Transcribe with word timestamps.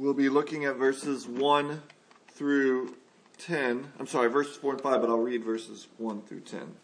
We'll 0.00 0.14
be 0.14 0.30
looking 0.30 0.64
at 0.64 0.76
verses 0.76 1.28
1 1.28 1.82
through 2.32 2.94
10. 3.36 3.92
I'm 3.98 4.06
sorry, 4.06 4.30
verses 4.30 4.56
4 4.56 4.72
and 4.72 4.80
5, 4.80 4.98
but 5.02 5.10
I'll 5.10 5.18
read 5.18 5.44
verses 5.44 5.88
1 5.98 6.22
through 6.22 6.40
10. 6.40 6.74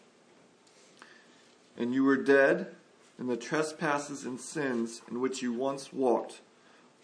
And 1.79 1.95
you 1.95 2.03
were 2.03 2.15
dead 2.15 2.75
in 3.17 3.25
the 3.25 3.35
trespasses 3.35 4.23
and 4.23 4.39
sins 4.39 5.01
in 5.09 5.19
which 5.19 5.41
you 5.41 5.51
once 5.51 5.91
walked, 5.91 6.41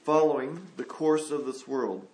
following 0.04 0.68
the 0.78 0.84
course 0.84 1.32
of 1.32 1.48
this 1.48 1.68
world, 1.68 2.06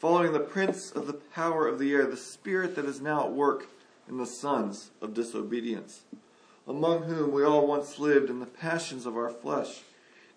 following 0.00 0.32
the 0.32 0.40
prince 0.40 0.90
of 0.90 1.06
the 1.06 1.12
power 1.12 1.68
of 1.68 1.78
the 1.78 1.92
air, 1.92 2.06
the 2.06 2.16
spirit 2.16 2.74
that 2.74 2.86
is 2.86 3.00
now 3.00 3.24
at 3.24 3.32
work 3.32 3.68
in 4.08 4.16
the 4.18 4.26
sons 4.26 4.90
of 5.00 5.14
disobedience, 5.14 6.00
among 6.66 7.04
whom 7.04 7.30
we 7.30 7.44
all 7.44 7.68
once 7.68 8.00
lived 8.00 8.30
in 8.30 8.40
the 8.40 8.46
passions 8.46 9.06
of 9.06 9.16
our 9.16 9.30
flesh 9.30 9.82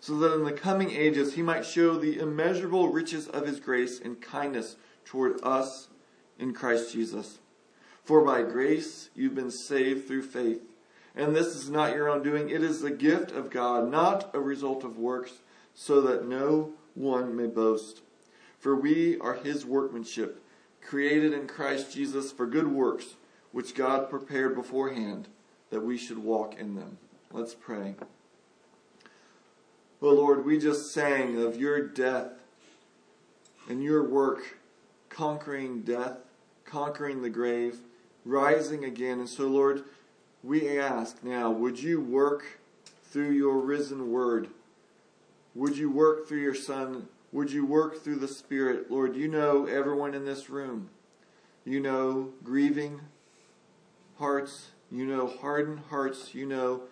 so 0.00 0.16
that 0.18 0.34
in 0.34 0.44
the 0.44 0.52
coming 0.52 0.90
ages 0.90 1.34
he 1.34 1.42
might 1.42 1.66
show 1.66 1.96
the 1.96 2.18
immeasurable 2.18 2.88
riches 2.88 3.28
of 3.28 3.46
his 3.46 3.60
grace 3.60 4.00
and 4.00 4.20
kindness 4.20 4.76
toward 5.04 5.42
us 5.42 5.88
in 6.38 6.52
Christ 6.52 6.92
Jesus. 6.92 7.38
For 8.04 8.24
by 8.24 8.42
grace 8.42 9.10
you've 9.14 9.34
been 9.34 9.50
saved 9.50 10.06
through 10.06 10.22
faith. 10.22 10.62
And 11.14 11.34
this 11.34 11.48
is 11.48 11.68
not 11.68 11.94
your 11.94 12.08
own 12.08 12.22
doing, 12.22 12.48
it 12.48 12.62
is 12.62 12.80
the 12.80 12.90
gift 12.90 13.32
of 13.32 13.50
God, 13.50 13.90
not 13.90 14.30
a 14.32 14.40
result 14.40 14.84
of 14.84 14.98
works, 14.98 15.40
so 15.74 16.00
that 16.02 16.28
no 16.28 16.72
one 16.94 17.36
may 17.36 17.46
boast. 17.46 18.02
For 18.58 18.76
we 18.76 19.18
are 19.18 19.34
his 19.34 19.66
workmanship, 19.66 20.42
created 20.80 21.32
in 21.32 21.46
Christ 21.46 21.92
Jesus 21.92 22.30
for 22.30 22.46
good 22.46 22.68
works, 22.68 23.16
which 23.52 23.74
God 23.74 24.08
prepared 24.08 24.54
beforehand 24.54 25.28
that 25.70 25.84
we 25.84 25.96
should 25.96 26.18
walk 26.18 26.58
in 26.58 26.76
them. 26.76 26.98
Let's 27.32 27.54
pray. 27.54 27.94
Well, 30.00 30.14
Lord, 30.14 30.44
we 30.44 30.58
just 30.58 30.92
sang 30.92 31.42
of 31.42 31.56
your 31.56 31.80
death 31.80 32.30
and 33.68 33.82
your 33.82 34.08
work 34.08 34.58
conquering 35.08 35.82
death, 35.82 36.18
conquering 36.64 37.22
the 37.22 37.30
grave, 37.30 37.78
rising 38.24 38.84
again. 38.84 39.18
And 39.18 39.28
so, 39.28 39.48
Lord, 39.48 39.82
we 40.44 40.78
ask 40.78 41.24
now, 41.24 41.50
would 41.50 41.82
you 41.82 42.00
work 42.00 42.60
through 43.10 43.30
your 43.30 43.58
risen 43.58 44.12
word? 44.12 44.48
Would 45.56 45.76
you 45.76 45.90
work 45.90 46.28
through 46.28 46.42
your 46.42 46.54
Son? 46.54 47.08
Would 47.32 47.50
you 47.50 47.66
work 47.66 48.00
through 48.00 48.20
the 48.20 48.28
Spirit? 48.28 48.92
Lord, 48.92 49.16
you 49.16 49.26
know 49.26 49.66
everyone 49.66 50.14
in 50.14 50.24
this 50.24 50.48
room. 50.48 50.90
You 51.64 51.80
know 51.80 52.32
grieving 52.44 53.00
hearts. 54.18 54.68
You 54.92 55.06
know 55.06 55.26
hardened 55.26 55.80
hearts. 55.90 56.36
You 56.36 56.46
know 56.46 56.82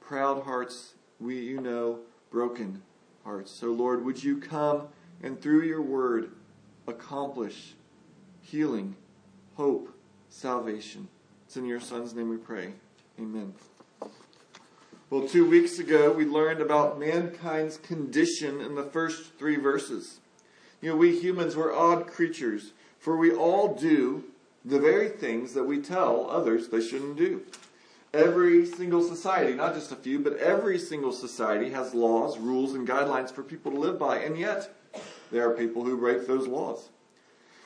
proud 0.00 0.42
hearts. 0.42 0.94
We, 1.20 1.38
you 1.38 1.60
know 1.60 2.00
broken 2.30 2.82
hearts. 3.24 3.50
So, 3.50 3.68
Lord, 3.68 4.04
would 4.04 4.22
you 4.22 4.38
come 4.38 4.88
and 5.22 5.40
through 5.40 5.62
your 5.62 5.82
word 5.82 6.32
accomplish 6.86 7.74
healing, 8.40 8.96
hope, 9.56 9.94
salvation? 10.28 11.08
It's 11.46 11.56
in 11.56 11.66
your 11.66 11.80
Son's 11.80 12.14
name 12.14 12.28
we 12.28 12.36
pray. 12.36 12.72
Amen. 13.18 13.54
Well, 15.10 15.26
two 15.26 15.48
weeks 15.48 15.78
ago, 15.78 16.12
we 16.12 16.26
learned 16.26 16.60
about 16.60 17.00
mankind's 17.00 17.78
condition 17.78 18.60
in 18.60 18.74
the 18.74 18.84
first 18.84 19.38
three 19.38 19.56
verses. 19.56 20.20
You 20.82 20.90
know, 20.90 20.96
we 20.96 21.18
humans, 21.18 21.56
we're 21.56 21.74
odd 21.74 22.06
creatures, 22.06 22.72
for 22.98 23.16
we 23.16 23.32
all 23.32 23.74
do 23.74 24.24
the 24.64 24.78
very 24.78 25.08
things 25.08 25.54
that 25.54 25.64
we 25.64 25.80
tell 25.80 26.28
others 26.28 26.68
they 26.68 26.82
shouldn't 26.82 27.16
do. 27.16 27.42
Every 28.14 28.64
single 28.64 29.02
society, 29.02 29.54
not 29.54 29.74
just 29.74 29.92
a 29.92 29.96
few, 29.96 30.18
but 30.18 30.38
every 30.38 30.78
single 30.78 31.12
society 31.12 31.70
has 31.70 31.92
laws, 31.92 32.38
rules, 32.38 32.74
and 32.74 32.88
guidelines 32.88 33.30
for 33.30 33.42
people 33.42 33.70
to 33.72 33.78
live 33.78 33.98
by, 33.98 34.18
and 34.18 34.38
yet 34.38 34.74
there 35.30 35.48
are 35.48 35.54
people 35.54 35.84
who 35.84 35.96
break 35.96 36.26
those 36.26 36.46
laws. 36.46 36.88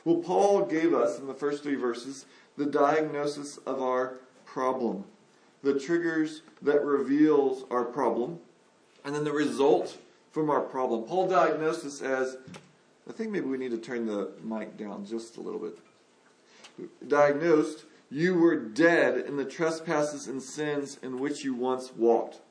Well, 0.03 0.17
Paul 0.17 0.65
gave 0.65 0.93
us 0.93 1.17
in 1.17 1.27
the 1.27 1.33
first 1.33 1.63
three 1.63 1.75
verses 1.75 2.25
the 2.57 2.65
diagnosis 2.65 3.57
of 3.59 3.81
our 3.81 4.15
problem, 4.45 5.05
the 5.63 5.79
triggers 5.79 6.41
that 6.61 6.83
reveals 6.83 7.63
our 7.71 7.85
problem, 7.85 8.39
and 9.05 9.15
then 9.15 9.23
the 9.23 9.31
result 9.31 9.97
from 10.31 10.49
our 10.49 10.61
problem. 10.61 11.03
Paul 11.03 11.27
diagnosed 11.29 11.85
as 12.01 12.37
I 13.07 13.11
think 13.11 13.31
maybe 13.31 13.45
we 13.45 13.57
need 13.57 13.71
to 13.71 13.77
turn 13.77 14.05
the 14.05 14.31
mic 14.43 14.77
down 14.77 15.05
just 15.05 15.37
a 15.37 15.41
little 15.41 15.59
bit. 15.59 15.77
Diagnosed 17.07 17.85
you 18.13 18.35
were 18.35 18.55
dead 18.55 19.25
in 19.25 19.37
the 19.37 19.45
trespasses 19.45 20.27
and 20.27 20.39
sins 20.39 20.99
in 21.01 21.17
which 21.17 21.43
you 21.43 21.55
once 21.55 21.91
walked. 21.95 22.41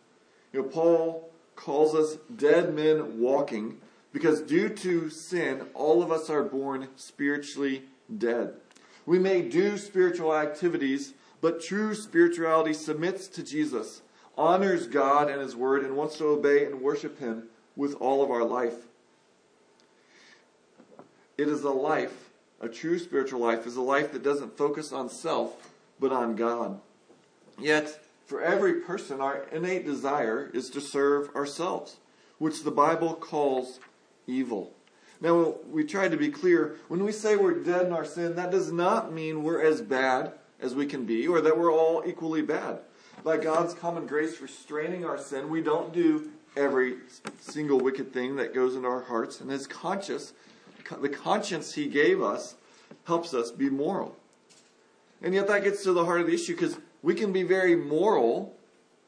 You 0.53 0.63
know, 0.63 0.69
Paul 0.69 1.31
calls 1.55 1.95
us 1.95 2.19
dead 2.35 2.75
men 2.75 3.21
walking 3.21 3.79
because 4.13 4.41
due 4.41 4.69
to 4.69 5.09
sin, 5.09 5.67
all 5.73 6.03
of 6.03 6.11
us 6.11 6.29
are 6.29 6.43
born 6.43 6.89
spiritually 6.97 7.85
dead. 8.19 8.55
We 9.07 9.21
may 9.21 9.43
do 9.43 9.79
spiritual 9.79 10.35
activities, 10.35 11.15
but 11.41 11.63
true 11.63 11.95
spirituality 11.95 12.73
submits 12.73 13.29
to 13.29 13.45
Jesus, 13.45 14.03
honors 14.37 14.89
God 14.89 15.31
and 15.31 15.41
His 15.41 15.55
Word, 15.55 15.85
and 15.85 15.97
wants 15.97 16.19
to 16.19 16.27
obey 16.27 16.65
and 16.65 16.81
worship 16.81 17.21
Him 17.21 17.45
with 17.77 17.95
all 17.95 18.21
of 18.21 18.33
our 18.33 18.45
life. 18.45 18.89
It 21.39 21.47
is 21.47 21.63
a 21.63 21.71
life 21.71 22.22
a 22.63 22.69
true 22.69 22.99
spiritual 22.99 23.41
life 23.41 23.67
is 23.67 23.77
a 23.77 23.83
life 23.83 24.13
that 24.13 24.23
doesn't 24.23 24.57
focus 24.57 24.93
on 24.93 25.11
self, 25.11 25.71
but 25.99 26.13
on 26.13 26.37
God. 26.37 26.81
Yet, 27.59 28.01
for 28.25 28.41
every 28.41 28.75
person, 28.75 29.21
our 29.21 29.45
innate 29.53 29.85
desire 29.85 30.49
is 30.55 30.71
to 30.71 30.81
serve 30.81 31.35
ourselves, 31.35 31.97
which 32.39 32.63
the 32.63 32.71
Bible 32.71 33.15
calls 33.15 33.81
evil. 34.27 34.73
Now, 35.21 35.57
we 35.71 35.85
try 35.85 36.09
to 36.09 36.17
be 36.17 36.31
clear. 36.31 36.77
When 36.89 37.05
we 37.05 37.13
say 37.13 37.37
we're 37.37 37.63
dead 37.63 37.87
in 37.87 37.93
our 37.93 38.05
sin, 38.05 38.37
that 38.37 38.51
does 38.51 38.73
not 38.73 39.13
mean 39.13 39.43
we're 39.43 39.63
as 39.63 39.81
bad 39.81 40.33
as 40.61 40.75
we 40.75 40.87
can 40.87 41.05
be, 41.05 41.27
or 41.27 41.41
that 41.41 41.59
we're 41.59 41.73
all 41.73 42.05
equally 42.07 42.43
bad. 42.43 42.79
By 43.25 43.37
God's 43.37 43.75
common 43.75 44.07
grace 44.07 44.41
restraining 44.41 45.05
our 45.05 45.19
sin, 45.19 45.51
we 45.51 45.63
don't 45.63 45.93
do 45.93 46.31
every 46.57 46.97
single 47.41 47.79
wicked 47.79 48.13
thing 48.13 48.37
that 48.37 48.55
goes 48.55 48.77
into 48.77 48.89
our 48.89 49.03
hearts, 49.03 49.41
and 49.41 49.51
His 49.51 49.67
conscience 49.67 50.33
the 51.01 51.09
conscience 51.09 51.75
he 51.75 51.87
gave 51.87 52.23
us 52.23 52.55
helps 53.05 53.35
us 53.35 53.51
be 53.51 53.71
moral. 53.71 54.17
And 55.23 55.35
yet 55.35 55.47
that 55.49 55.65
gets 55.65 55.83
to 55.85 55.93
the 55.93 56.05
heart 56.05 56.21
of 56.21 56.27
the 56.27 56.35
issue 56.35 56.55
because 56.55 56.79
we 57.03 57.15
can 57.15 57.33
be 57.33 57.43
very 57.43 57.77
moral 57.77 58.55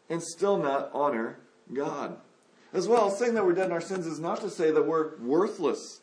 and 0.08 0.22
still 0.22 0.56
not 0.56 0.90
honor 0.92 1.38
God. 1.72 2.16
As 2.72 2.88
well, 2.88 3.10
saying 3.10 3.34
that 3.34 3.46
we're 3.46 3.52
dead 3.52 3.66
in 3.66 3.72
our 3.72 3.80
sins 3.80 4.06
is 4.06 4.18
not 4.18 4.40
to 4.40 4.50
say 4.50 4.70
that 4.70 4.86
we're 4.86 5.16
worthless. 5.18 6.00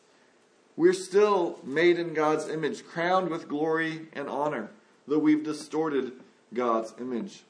We're 0.78 0.94
still 0.94 1.60
made 1.64 2.00
in 2.00 2.14
God's 2.14 2.48
image, 2.48 2.86
crowned 2.86 3.30
with 3.30 3.50
glory 3.50 4.08
and 4.14 4.30
honor, 4.30 4.72
though 5.08 5.20
we've 5.20 5.44
distorted 5.44 6.14
God's 6.54 6.94
image. 7.00 7.44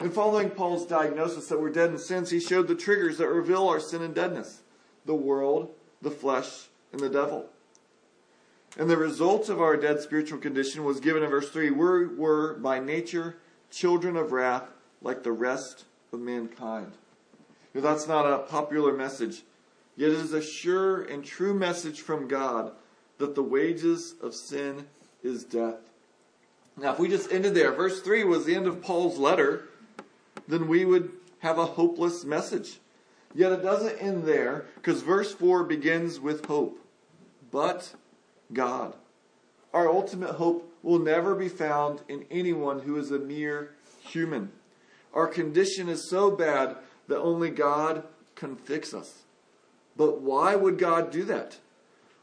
In 0.00 0.10
following 0.10 0.50
Paul's 0.50 0.86
diagnosis 0.86 1.48
that 1.48 1.60
we're 1.60 1.70
dead 1.70 1.90
in 1.90 1.98
sins, 1.98 2.30
he 2.30 2.40
showed 2.40 2.66
the 2.66 2.74
triggers 2.74 3.18
that 3.18 3.28
reveal 3.28 3.68
our 3.68 3.80
sin 3.80 4.02
and 4.02 4.14
deadness 4.14 4.62
the 5.06 5.14
world, 5.14 5.70
the 6.00 6.10
flesh, 6.10 6.68
and 6.92 7.00
the 7.00 7.10
devil. 7.10 7.46
And 8.76 8.90
the 8.90 8.96
result 8.96 9.48
of 9.48 9.60
our 9.60 9.76
dead 9.76 10.00
spiritual 10.00 10.38
condition 10.38 10.84
was 10.84 10.98
given 11.00 11.22
in 11.22 11.30
verse 11.30 11.48
3. 11.50 11.70
We 11.70 12.06
were 12.06 12.54
by 12.54 12.80
nature 12.80 13.36
children 13.70 14.16
of 14.16 14.32
wrath 14.32 14.64
like 15.00 15.22
the 15.22 15.32
rest 15.32 15.84
of 16.12 16.20
mankind. 16.20 16.92
Now, 17.72 17.82
that's 17.82 18.08
not 18.08 18.26
a 18.26 18.38
popular 18.38 18.92
message, 18.92 19.42
yet 19.96 20.10
it 20.10 20.18
is 20.18 20.32
a 20.32 20.42
sure 20.42 21.02
and 21.02 21.24
true 21.24 21.54
message 21.54 22.00
from 22.00 22.28
God 22.28 22.72
that 23.18 23.34
the 23.34 23.42
wages 23.42 24.14
of 24.22 24.34
sin 24.34 24.86
is 25.22 25.44
death. 25.44 25.78
Now, 26.76 26.92
if 26.92 26.98
we 26.98 27.08
just 27.08 27.32
ended 27.32 27.54
there, 27.54 27.72
verse 27.72 28.00
3 28.00 28.24
was 28.24 28.44
the 28.44 28.54
end 28.54 28.66
of 28.66 28.82
Paul's 28.82 29.18
letter, 29.18 29.68
then 30.48 30.66
we 30.66 30.84
would 30.84 31.12
have 31.40 31.58
a 31.58 31.66
hopeless 31.66 32.24
message. 32.24 32.78
Yet 33.34 33.52
it 33.52 33.62
doesn't 33.62 33.98
end 33.98 34.24
there, 34.24 34.66
because 34.76 35.02
verse 35.02 35.32
4 35.32 35.64
begins 35.64 36.18
with 36.18 36.46
hope. 36.46 36.78
But 37.50 37.94
God. 38.52 38.94
Our 39.72 39.88
ultimate 39.88 40.32
hope 40.32 40.72
will 40.82 40.98
never 40.98 41.34
be 41.34 41.48
found 41.48 42.00
in 42.08 42.24
anyone 42.30 42.80
who 42.80 42.96
is 42.96 43.10
a 43.10 43.18
mere 43.18 43.74
human. 44.00 44.52
Our 45.12 45.26
condition 45.26 45.88
is 45.88 46.08
so 46.08 46.30
bad 46.30 46.76
that 47.08 47.20
only 47.20 47.50
God 47.50 48.04
can 48.34 48.56
fix 48.56 48.92
us. 48.94 49.22
But 49.96 50.20
why 50.20 50.56
would 50.56 50.78
God 50.78 51.10
do 51.10 51.24
that? 51.24 51.58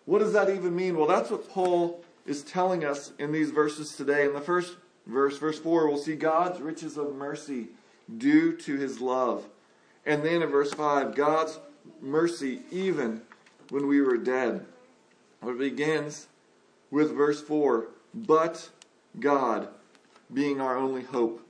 What 0.06 0.19
does 0.19 0.33
that 0.33 0.50
even 0.50 0.75
mean? 0.75 0.97
Well, 0.97 1.07
that's 1.07 1.31
what 1.31 1.50
Paul 1.50 2.03
is 2.25 2.44
telling 2.44 2.83
us 2.83 3.13
in 3.18 3.31
these 3.31 3.51
verses 3.51 3.95
today. 3.95 4.25
In 4.25 4.33
the 4.33 4.41
first 4.41 4.75
verse, 5.07 5.38
verse 5.38 5.59
4, 5.59 5.88
we'll 5.88 5.97
see 5.97 6.15
God's 6.15 6.59
riches 6.59 6.97
of 6.97 7.15
mercy 7.15 7.68
due 8.18 8.56
to 8.57 8.77
his 8.77 9.00
love. 9.00 9.45
And 10.06 10.23
then 10.23 10.41
in 10.41 10.50
verse 10.50 10.73
5, 10.73 11.15
God's 11.15 11.59
mercy 12.01 12.62
even 12.71 13.21
when 13.69 13.88
we 13.88 14.01
were 14.01 14.18
dead. 14.18 14.65
It 15.45 15.57
begins 15.57 16.27
with 16.89 17.15
verse 17.15 17.41
4 17.41 17.88
But 18.13 18.69
God 19.19 19.69
being 20.33 20.61
our 20.61 20.77
only 20.77 21.03
hope. 21.03 21.45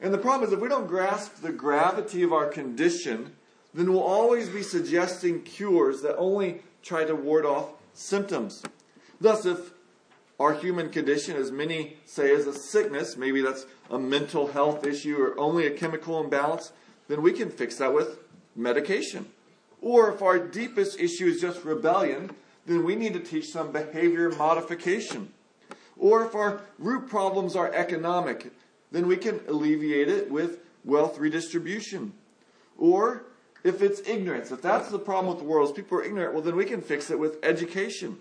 And 0.00 0.12
the 0.12 0.18
problem 0.18 0.46
is, 0.48 0.52
if 0.52 0.60
we 0.60 0.68
don't 0.68 0.86
grasp 0.86 1.36
the 1.36 1.52
gravity 1.52 2.22
of 2.22 2.32
our 2.32 2.46
condition, 2.46 3.32
then 3.72 3.92
we'll 3.92 4.02
always 4.02 4.48
be 4.48 4.62
suggesting 4.62 5.42
cures 5.42 6.02
that 6.02 6.16
only 6.16 6.62
try 6.82 7.04
to 7.04 7.14
ward 7.14 7.44
off 7.44 7.70
symptoms. 7.92 8.62
Thus, 9.20 9.46
if 9.46 9.72
our 10.38 10.52
human 10.52 10.90
condition, 10.90 11.36
as 11.36 11.50
many 11.50 11.96
say, 12.04 12.30
is 12.30 12.46
a 12.46 12.52
sickness, 12.52 13.16
maybe 13.16 13.40
that's 13.40 13.66
a 13.90 13.98
mental 13.98 14.48
health 14.48 14.86
issue 14.86 15.16
or 15.16 15.38
only 15.38 15.66
a 15.66 15.70
chemical 15.70 16.22
imbalance, 16.22 16.72
then 17.08 17.22
we 17.22 17.32
can 17.32 17.50
fix 17.50 17.76
that 17.76 17.94
with 17.94 18.18
medication. 18.56 19.26
Or 19.80 20.12
if 20.12 20.22
our 20.22 20.38
deepest 20.38 20.98
issue 20.98 21.26
is 21.26 21.40
just 21.40 21.64
rebellion, 21.64 22.30
then 22.66 22.84
we 22.84 22.96
need 22.96 23.12
to 23.14 23.20
teach 23.20 23.48
some 23.50 23.72
behavior 23.72 24.30
modification. 24.30 25.32
Or 25.96 26.24
if 26.24 26.34
our 26.34 26.60
root 26.78 27.08
problems 27.08 27.54
are 27.56 27.72
economic, 27.72 28.52
then 28.90 29.06
we 29.06 29.16
can 29.16 29.40
alleviate 29.48 30.08
it 30.08 30.30
with 30.30 30.58
wealth 30.84 31.18
redistribution. 31.18 32.12
Or 32.78 33.24
if 33.62 33.80
it's 33.80 34.06
ignorance, 34.08 34.50
if 34.50 34.60
that's 34.62 34.90
the 34.90 34.98
problem 34.98 35.34
with 35.34 35.42
the 35.42 35.48
world, 35.48 35.68
is 35.68 35.74
people 35.74 35.98
are 35.98 36.04
ignorant, 36.04 36.34
well, 36.34 36.42
then 36.42 36.56
we 36.56 36.64
can 36.64 36.80
fix 36.80 37.10
it 37.10 37.18
with 37.18 37.38
education. 37.42 38.18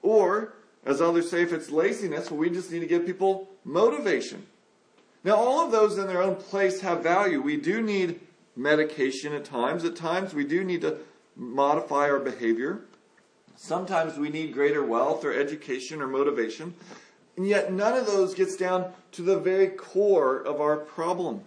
Or, 0.00 0.54
as 0.84 1.00
others 1.00 1.30
say, 1.30 1.42
if 1.42 1.52
it's 1.52 1.70
laziness, 1.70 2.30
well, 2.30 2.40
we 2.40 2.50
just 2.50 2.70
need 2.72 2.80
to 2.80 2.86
give 2.86 3.06
people 3.06 3.48
motivation. 3.64 4.46
Now, 5.24 5.36
all 5.36 5.64
of 5.64 5.70
those 5.70 5.98
in 5.98 6.06
their 6.06 6.22
own 6.22 6.36
place 6.36 6.80
have 6.80 7.02
value. 7.02 7.40
We 7.40 7.56
do 7.56 7.80
need 7.80 8.20
medication 8.56 9.32
at 9.32 9.44
times. 9.44 9.84
At 9.84 9.94
times, 9.94 10.34
we 10.34 10.44
do 10.44 10.64
need 10.64 10.80
to 10.80 10.98
modify 11.36 12.10
our 12.10 12.18
behavior. 12.18 12.82
Sometimes 13.62 14.18
we 14.18 14.28
need 14.28 14.54
greater 14.54 14.84
wealth 14.84 15.24
or 15.24 15.32
education 15.32 16.02
or 16.02 16.08
motivation. 16.08 16.74
And 17.36 17.46
yet, 17.46 17.72
none 17.72 17.96
of 17.96 18.06
those 18.06 18.34
gets 18.34 18.56
down 18.56 18.92
to 19.12 19.22
the 19.22 19.38
very 19.38 19.68
core 19.68 20.38
of 20.42 20.60
our 20.60 20.76
problem. 20.76 21.42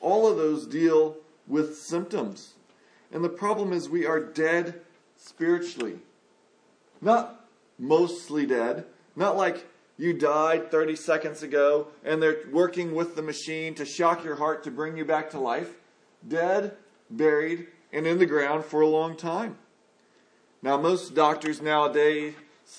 All 0.00 0.26
of 0.26 0.36
those 0.36 0.66
deal 0.66 1.16
with 1.46 1.76
symptoms. 1.76 2.54
And 3.12 3.22
the 3.22 3.28
problem 3.28 3.72
is 3.72 3.88
we 3.88 4.04
are 4.04 4.18
dead 4.18 4.80
spiritually. 5.16 6.00
Not 7.00 7.46
mostly 7.78 8.46
dead. 8.46 8.84
Not 9.14 9.36
like 9.36 9.64
you 9.96 10.12
died 10.12 10.72
30 10.72 10.96
seconds 10.96 11.44
ago 11.44 11.86
and 12.04 12.20
they're 12.20 12.48
working 12.50 12.96
with 12.96 13.14
the 13.14 13.22
machine 13.22 13.76
to 13.76 13.84
shock 13.84 14.24
your 14.24 14.34
heart 14.34 14.64
to 14.64 14.72
bring 14.72 14.96
you 14.96 15.04
back 15.04 15.30
to 15.30 15.38
life. 15.38 15.76
Dead, 16.26 16.76
buried, 17.08 17.68
and 17.92 18.08
in 18.08 18.18
the 18.18 18.26
ground 18.26 18.64
for 18.64 18.80
a 18.80 18.88
long 18.88 19.16
time. 19.16 19.56
Now, 20.62 20.76
most 20.76 21.14
doctors 21.14 21.62
nowadays 21.62 22.34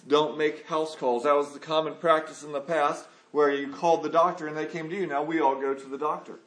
don't 0.07 0.37
make 0.37 0.67
house 0.67 0.95
calls. 0.95 1.23
That 1.23 1.35
was 1.35 1.53
the 1.53 1.59
common 1.59 1.95
practice 1.95 2.43
in 2.43 2.51
the 2.51 2.61
past 2.61 3.05
where 3.31 3.51
you 3.51 3.69
called 3.69 4.03
the 4.03 4.09
doctor 4.09 4.47
and 4.47 4.55
they 4.55 4.65
came 4.65 4.89
to 4.89 4.95
you. 4.95 5.07
Now 5.07 5.23
we 5.23 5.39
all 5.39 5.59
go 5.59 5.73
to 5.73 5.89
the 5.89 5.97
doctor. 5.97 6.39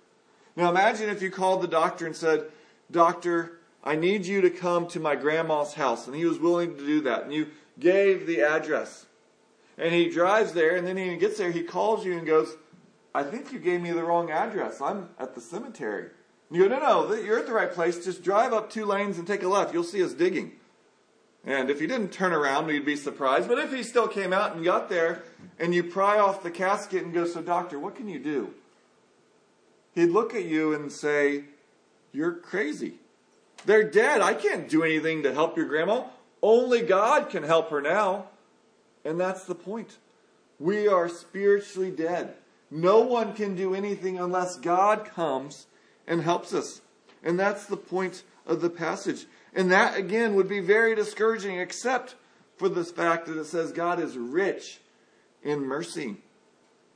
Now 0.57 0.71
imagine 0.71 1.09
if 1.09 1.23
you 1.23 1.31
called 1.31 1.63
the 1.63 1.69
doctor 1.69 2.07
and 2.07 2.15
said, 2.15 2.47
Doctor, 2.91 3.59
I 3.83 3.97
need 3.97 4.27
you 4.27 4.41
to 4.43 4.51
come 4.51 4.87
to 4.89 5.01
my 5.01 5.17
grandma's 5.17 5.75
house. 5.75 6.07
And 6.07 6.15
he 6.15 6.25
was 6.25 6.39
willing 6.39 6.77
to 6.77 6.87
do 6.87 7.01
that. 7.03 7.25
And 7.25 7.33
you 7.33 7.49
gave 7.79 8.27
the 8.27 8.43
address. 8.43 9.07
And 9.77 9.93
he 9.93 10.09
drives 10.09 10.53
there, 10.53 10.77
and 10.77 10.87
then 10.87 10.97
he 10.97 11.17
gets 11.17 11.37
there, 11.37 11.51
he 11.51 11.65
calls 11.65 12.05
you 12.05 12.17
and 12.17 12.25
goes, 12.25 12.57
I 13.13 13.25
think 13.25 13.53
you 13.53 13.59
gave 13.59 13.81
me 13.81 13.91
the 13.91 14.05
wrong 14.05 14.31
address. 14.31 14.81
I'm 14.81 15.09
at 15.19 15.35
the 15.35 15.41
cemetery. 15.41 16.11
And 16.49 16.59
you 16.59 16.69
go, 16.69 16.79
no, 16.79 17.09
no, 17.09 17.15
you're 17.15 17.41
at 17.41 17.47
the 17.47 17.53
right 17.53 17.73
place. 17.73 18.05
Just 18.05 18.23
drive 18.23 18.53
up 18.53 18.71
two 18.71 18.85
lanes 18.85 19.19
and 19.19 19.27
take 19.27 19.43
a 19.43 19.49
left. 19.49 19.75
You'll 19.75 19.83
see 19.83 20.03
us 20.05 20.13
digging. 20.13 20.53
And 21.47 21.69
if 21.71 21.81
he 21.81 21.87
didn't 21.87 22.13
turn 22.13 22.33
around, 22.33 22.67
we'd 22.67 22.87
be 22.87 22.97
surprised. 22.97 23.49
But 23.49 23.59
if 23.59 23.73
he 23.73 23.83
still 23.83 24.09
came 24.09 24.33
out 24.33 24.55
and 24.55 24.65
got 24.65 24.89
there, 24.89 25.23
and 25.59 25.75
you 25.75 25.85
pry 25.85 26.19
off 26.19 26.43
the 26.43 26.51
casket 26.51 27.05
and 27.05 27.13
go, 27.13 27.27
So, 27.27 27.43
doctor, 27.43 27.79
what 27.79 27.97
can 27.97 28.09
you 28.09 28.19
do? 28.19 28.55
He'd 29.95 30.07
look 30.07 30.35
at 30.35 30.45
you 30.45 30.73
and 30.75 30.91
say, 30.91 31.45
You're 32.13 32.33
crazy. 32.33 32.95
They're 33.67 33.89
dead. 33.89 34.21
I 34.21 34.35
can't 34.35 34.69
do 34.69 34.83
anything 34.83 35.23
to 35.23 35.33
help 35.33 35.57
your 35.57 35.67
grandma. 35.67 36.05
Only 36.43 36.83
God 36.83 37.31
can 37.31 37.43
help 37.43 37.71
her 37.71 37.81
now. 37.81 38.27
And 39.05 39.21
that's 39.21 39.45
the 39.45 39.55
point. 39.55 39.99
We 40.59 40.89
are 40.89 41.09
spiritually 41.09 41.91
dead. 41.91 42.35
No 42.71 43.01
one 43.01 43.35
can 43.35 43.55
do 43.55 43.75
anything 43.75 44.19
unless 44.19 44.57
God 44.57 45.05
comes 45.05 45.67
and 46.07 46.23
helps 46.23 46.53
us. 46.53 46.81
And 47.23 47.39
that's 47.39 47.67
the 47.67 47.77
point 47.77 48.23
of 48.47 48.61
the 48.61 48.71
passage. 48.71 49.27
And 49.55 49.71
that, 49.71 49.97
again, 49.97 50.35
would 50.35 50.49
be 50.49 50.61
very 50.61 50.95
discouraging, 50.95 51.59
except 51.59 52.17
for 52.57 52.69
the 52.69 52.85
fact 52.85 53.27
that 53.27 53.39
it 53.39 53.47
says 53.47 53.73
God 53.73 54.01
is 54.01 54.17
rich 54.17 54.81
in 55.43 55.61
mercy. 55.61 56.17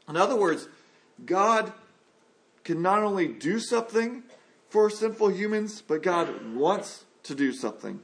In 0.08 0.16
other 0.16 0.36
words, 0.36 0.68
God 1.24 1.72
can 2.64 2.82
not 2.82 3.02
only 3.02 3.28
do 3.28 3.58
something 3.60 4.22
for 4.68 4.90
sinful 4.90 5.30
humans, 5.30 5.82
but 5.86 6.02
God 6.02 6.54
wants 6.54 7.04
to 7.24 7.34
do 7.34 7.52
something. 7.52 8.00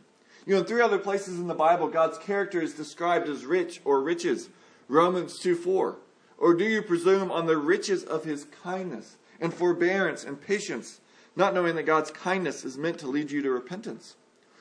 You 0.46 0.54
know, 0.54 0.60
in 0.60 0.66
three 0.66 0.82
other 0.82 0.98
places 0.98 1.38
in 1.38 1.46
the 1.46 1.54
Bible, 1.54 1.88
God's 1.88 2.18
character 2.18 2.60
is 2.60 2.74
described 2.74 3.28
as 3.28 3.46
rich 3.46 3.80
or 3.84 4.02
riches. 4.02 4.50
Romans 4.88 5.38
2 5.38 5.54
4. 5.54 5.96
Or 6.36 6.54
do 6.54 6.64
you 6.64 6.82
presume 6.82 7.30
on 7.30 7.46
the 7.46 7.56
riches 7.56 8.04
of 8.04 8.24
his 8.24 8.44
kindness 8.62 9.16
and 9.40 9.54
forbearance 9.54 10.24
and 10.24 10.40
patience, 10.40 11.00
not 11.36 11.54
knowing 11.54 11.76
that 11.76 11.84
God's 11.84 12.10
kindness 12.10 12.64
is 12.64 12.76
meant 12.76 12.98
to 12.98 13.06
lead 13.06 13.30
you 13.30 13.40
to 13.42 13.50
repentance? 13.50 14.16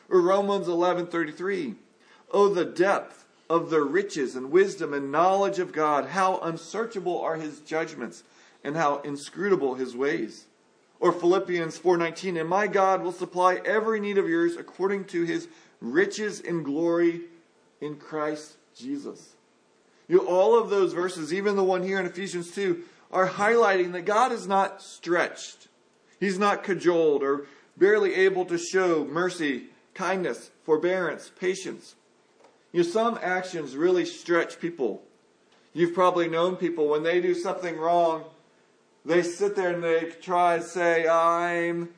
Or 0.10 0.22
Romans 0.22 0.68
11:33. 0.68 1.76
Oh 2.32 2.50
the 2.50 2.66
depth 2.66 3.26
of 3.50 3.70
the 3.70 3.82
riches 3.82 4.36
and 4.36 4.52
wisdom 4.52 4.94
and 4.94 5.12
knowledge 5.12 5.60
of 5.60 5.72
God, 5.72 6.08
how 6.08 6.40
unsearchable 6.40 7.20
are 7.20 7.36
his 7.36 7.60
judgments 7.60 8.24
and 8.64 8.76
how 8.76 9.00
inscrutable 9.02 9.76
his 9.76 9.96
ways. 9.96 10.46
Or 11.00 11.12
Philippians 11.12 11.78
4:19, 11.78 12.38
and 12.38 12.50
my 12.50 12.68
God 12.68 13.04
will 13.04 13.12
supply 13.12 13.56
every 13.66 14.00
need 14.00 14.18
of 14.18 14.30
yours 14.30 14.56
according 14.56 15.06
to 15.06 15.24
his 15.24 15.48
riches 15.82 16.40
in 16.40 16.64
glory 16.64 17.24
in 17.82 17.98
Christ 17.98 18.56
Jesus. 18.76 19.34
You 20.08 20.18
know, 20.18 20.26
all 20.26 20.58
of 20.58 20.70
those 20.70 20.94
verses, 20.94 21.34
even 21.34 21.56
the 21.56 21.64
one 21.64 21.84
here 21.84 22.00
in 22.00 22.06
Ephesians 22.06 22.52
2, 22.52 22.84
are 23.12 23.28
highlighting 23.28 23.92
that 23.92 24.06
God 24.06 24.32
is 24.32 24.48
not 24.48 24.82
stretched. 24.82 25.68
He's 26.20 26.40
not 26.40 26.64
cajoled 26.64 27.22
or 27.22 27.48
barely 27.78 28.14
able 28.16 28.46
to 28.46 28.58
show 28.58 29.06
mercy 29.06 29.66
kindness, 29.94 30.52
forbearance, 30.64 31.32
patience. 31.40 31.96
You 32.72 32.84
know, 32.84 32.90
some 32.90 33.20
actions 33.22 33.76
really 33.76 34.06
stretch 34.06 34.60
people. 34.60 35.04
You've 35.74 35.94
probably 35.94 36.28
known 36.28 36.56
people 36.56 36.88
when 36.88 37.04
they 37.04 37.22
do 37.22 37.34
something 37.34 37.78
wrong, 37.78 38.26
they 39.06 39.22
sit 39.22 39.56
there 39.56 39.74
and 39.74 39.84
they 39.84 40.12
try 40.22 40.58
to 40.58 40.64
say, 40.64 41.08
I'm, 41.08 41.90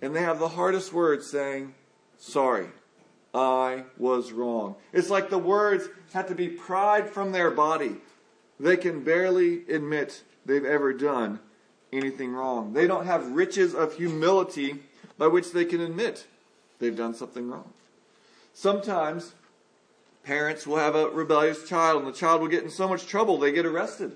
and 0.00 0.14
they 0.14 0.20
have 0.20 0.38
the 0.38 0.48
hardest 0.48 0.92
words 0.92 1.28
saying, 1.30 1.74
sorry, 2.18 2.68
I 3.34 3.84
was 3.96 4.32
wrong. 4.32 4.76
It's 4.92 5.10
like 5.10 5.30
the 5.30 5.38
words 5.38 5.88
have 6.12 6.28
to 6.28 6.34
be 6.34 6.48
pried 6.48 7.08
from 7.08 7.32
their 7.32 7.50
body. 7.50 7.96
They 8.60 8.76
can 8.76 9.02
barely 9.02 9.68
admit 9.68 10.22
they've 10.44 10.64
ever 10.64 10.92
done 10.92 11.40
anything 11.92 12.32
wrong. 12.32 12.74
They 12.74 12.86
don't 12.86 13.06
have 13.06 13.32
riches 13.32 13.74
of 13.74 13.94
humility 13.94 14.80
by 15.18 15.26
which 15.26 15.52
they 15.52 15.64
can 15.64 15.80
admit 15.80 16.26
they've 16.82 16.96
done 16.96 17.14
something 17.14 17.48
wrong. 17.48 17.72
Sometimes 18.52 19.32
parents 20.24 20.66
will 20.66 20.76
have 20.76 20.96
a 20.96 21.08
rebellious 21.08 21.66
child 21.66 22.02
and 22.02 22.12
the 22.12 22.18
child 22.18 22.40
will 22.40 22.48
get 22.48 22.64
in 22.64 22.70
so 22.70 22.88
much 22.88 23.06
trouble 23.06 23.38
they 23.38 23.52
get 23.52 23.64
arrested. 23.64 24.12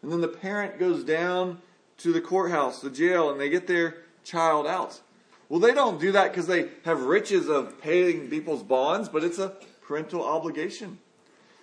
And 0.00 0.12
then 0.12 0.20
the 0.20 0.28
parent 0.28 0.78
goes 0.78 1.02
down 1.02 1.60
to 1.98 2.12
the 2.12 2.20
courthouse, 2.20 2.80
the 2.80 2.90
jail, 2.90 3.30
and 3.30 3.40
they 3.40 3.48
get 3.48 3.66
their 3.66 3.96
child 4.22 4.66
out. 4.66 5.00
Well, 5.48 5.58
they 5.58 5.74
don't 5.74 6.00
do 6.00 6.12
that 6.12 6.30
because 6.30 6.46
they 6.46 6.68
have 6.84 7.02
riches 7.02 7.48
of 7.48 7.80
paying 7.80 8.30
people's 8.30 8.62
bonds, 8.62 9.08
but 9.08 9.24
it's 9.24 9.38
a 9.38 9.56
parental 9.82 10.22
obligation. 10.22 10.98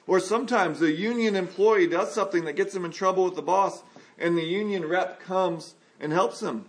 Or 0.05 0.19
sometimes 0.19 0.79
the 0.79 0.91
union 0.91 1.37
employee 1.37 1.87
does 1.87 2.13
something 2.13 2.43
that 2.45 2.57
gets 2.57 2.73
them 2.73 2.83
in 2.83 2.91
trouble 2.91 3.23
with 3.23 3.35
the 3.35 3.41
boss, 3.41 3.83
and 4.19 4.37
the 4.37 4.43
union 4.43 4.85
rep 4.85 5.21
comes 5.21 5.75
and 5.99 6.11
helps 6.11 6.41
them. 6.41 6.65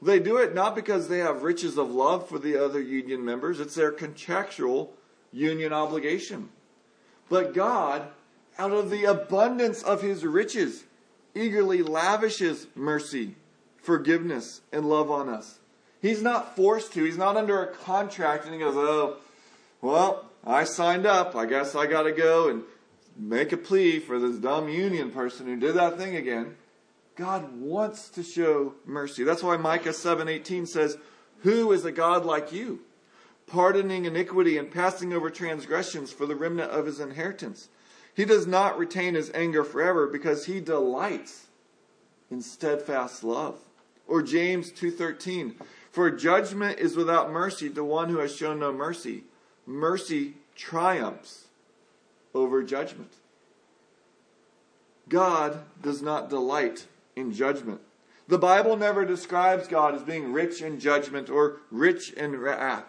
They 0.00 0.18
do 0.18 0.36
it 0.36 0.54
not 0.54 0.76
because 0.76 1.08
they 1.08 1.18
have 1.18 1.42
riches 1.42 1.76
of 1.76 1.90
love 1.90 2.28
for 2.28 2.38
the 2.38 2.62
other 2.62 2.80
union 2.80 3.24
members, 3.24 3.58
it's 3.58 3.74
their 3.74 3.90
contractual 3.90 4.92
union 5.32 5.72
obligation. 5.72 6.50
But 7.28 7.52
God, 7.52 8.08
out 8.58 8.70
of 8.70 8.90
the 8.90 9.04
abundance 9.04 9.82
of 9.82 10.02
his 10.02 10.24
riches, 10.24 10.84
eagerly 11.34 11.82
lavishes 11.82 12.66
mercy, 12.74 13.34
forgiveness, 13.82 14.60
and 14.72 14.88
love 14.88 15.10
on 15.10 15.28
us. 15.28 15.58
He's 16.00 16.22
not 16.22 16.54
forced 16.54 16.92
to, 16.92 17.04
he's 17.04 17.18
not 17.18 17.36
under 17.36 17.62
a 17.62 17.66
contract 17.72 18.44
and 18.44 18.54
he 18.54 18.60
goes, 18.60 18.76
oh, 18.76 19.16
well, 19.80 20.26
I 20.44 20.64
signed 20.64 21.06
up. 21.06 21.34
I 21.36 21.46
guess 21.46 21.74
I 21.74 21.86
got 21.86 22.02
to 22.02 22.12
go 22.12 22.48
and 22.48 22.62
make 23.16 23.52
a 23.52 23.56
plea 23.56 23.98
for 23.98 24.18
this 24.18 24.36
dumb 24.36 24.68
union 24.68 25.10
person 25.10 25.46
who 25.46 25.56
did 25.56 25.74
that 25.74 25.98
thing 25.98 26.16
again. 26.16 26.56
God 27.18 27.60
wants 27.60 28.10
to 28.10 28.22
show 28.22 28.74
mercy. 28.86 29.24
That's 29.24 29.42
why 29.42 29.56
Micah 29.56 29.92
7:18 29.92 30.66
says, 30.66 30.98
"Who 31.40 31.72
is 31.72 31.84
a 31.84 31.90
God 31.90 32.24
like 32.24 32.52
you, 32.52 32.84
pardoning 33.48 34.04
iniquity 34.04 34.56
and 34.56 34.70
passing 34.70 35.12
over 35.12 35.28
transgressions 35.28 36.12
for 36.12 36.26
the 36.26 36.36
remnant 36.36 36.70
of 36.70 36.86
his 36.86 37.00
inheritance?" 37.00 37.70
He 38.14 38.24
does 38.24 38.46
not 38.46 38.78
retain 38.78 39.16
his 39.16 39.32
anger 39.34 39.64
forever 39.64 40.06
because 40.06 40.44
he 40.44 40.60
delights 40.60 41.48
in 42.30 42.40
steadfast 42.40 43.24
love. 43.24 43.64
Or 44.06 44.22
James 44.22 44.70
2:13, 44.70 45.56
"For 45.90 46.12
judgment 46.12 46.78
is 46.78 46.96
without 46.96 47.32
mercy 47.32 47.68
to 47.68 47.82
one 47.82 48.10
who 48.10 48.18
has 48.18 48.32
shown 48.32 48.60
no 48.60 48.72
mercy. 48.72 49.24
Mercy 49.66 50.36
triumphs 50.54 51.48
over 52.32 52.62
judgment." 52.62 53.14
God 55.08 55.64
does 55.82 56.00
not 56.00 56.30
delight 56.30 56.86
in 57.18 57.32
judgment. 57.32 57.80
The 58.28 58.38
Bible 58.38 58.76
never 58.76 59.04
describes 59.04 59.68
God 59.68 59.94
as 59.94 60.02
being 60.02 60.32
rich 60.32 60.60
in 60.62 60.78
judgment 60.78 61.30
or 61.30 61.60
rich 61.70 62.12
in 62.12 62.38
wrath, 62.38 62.84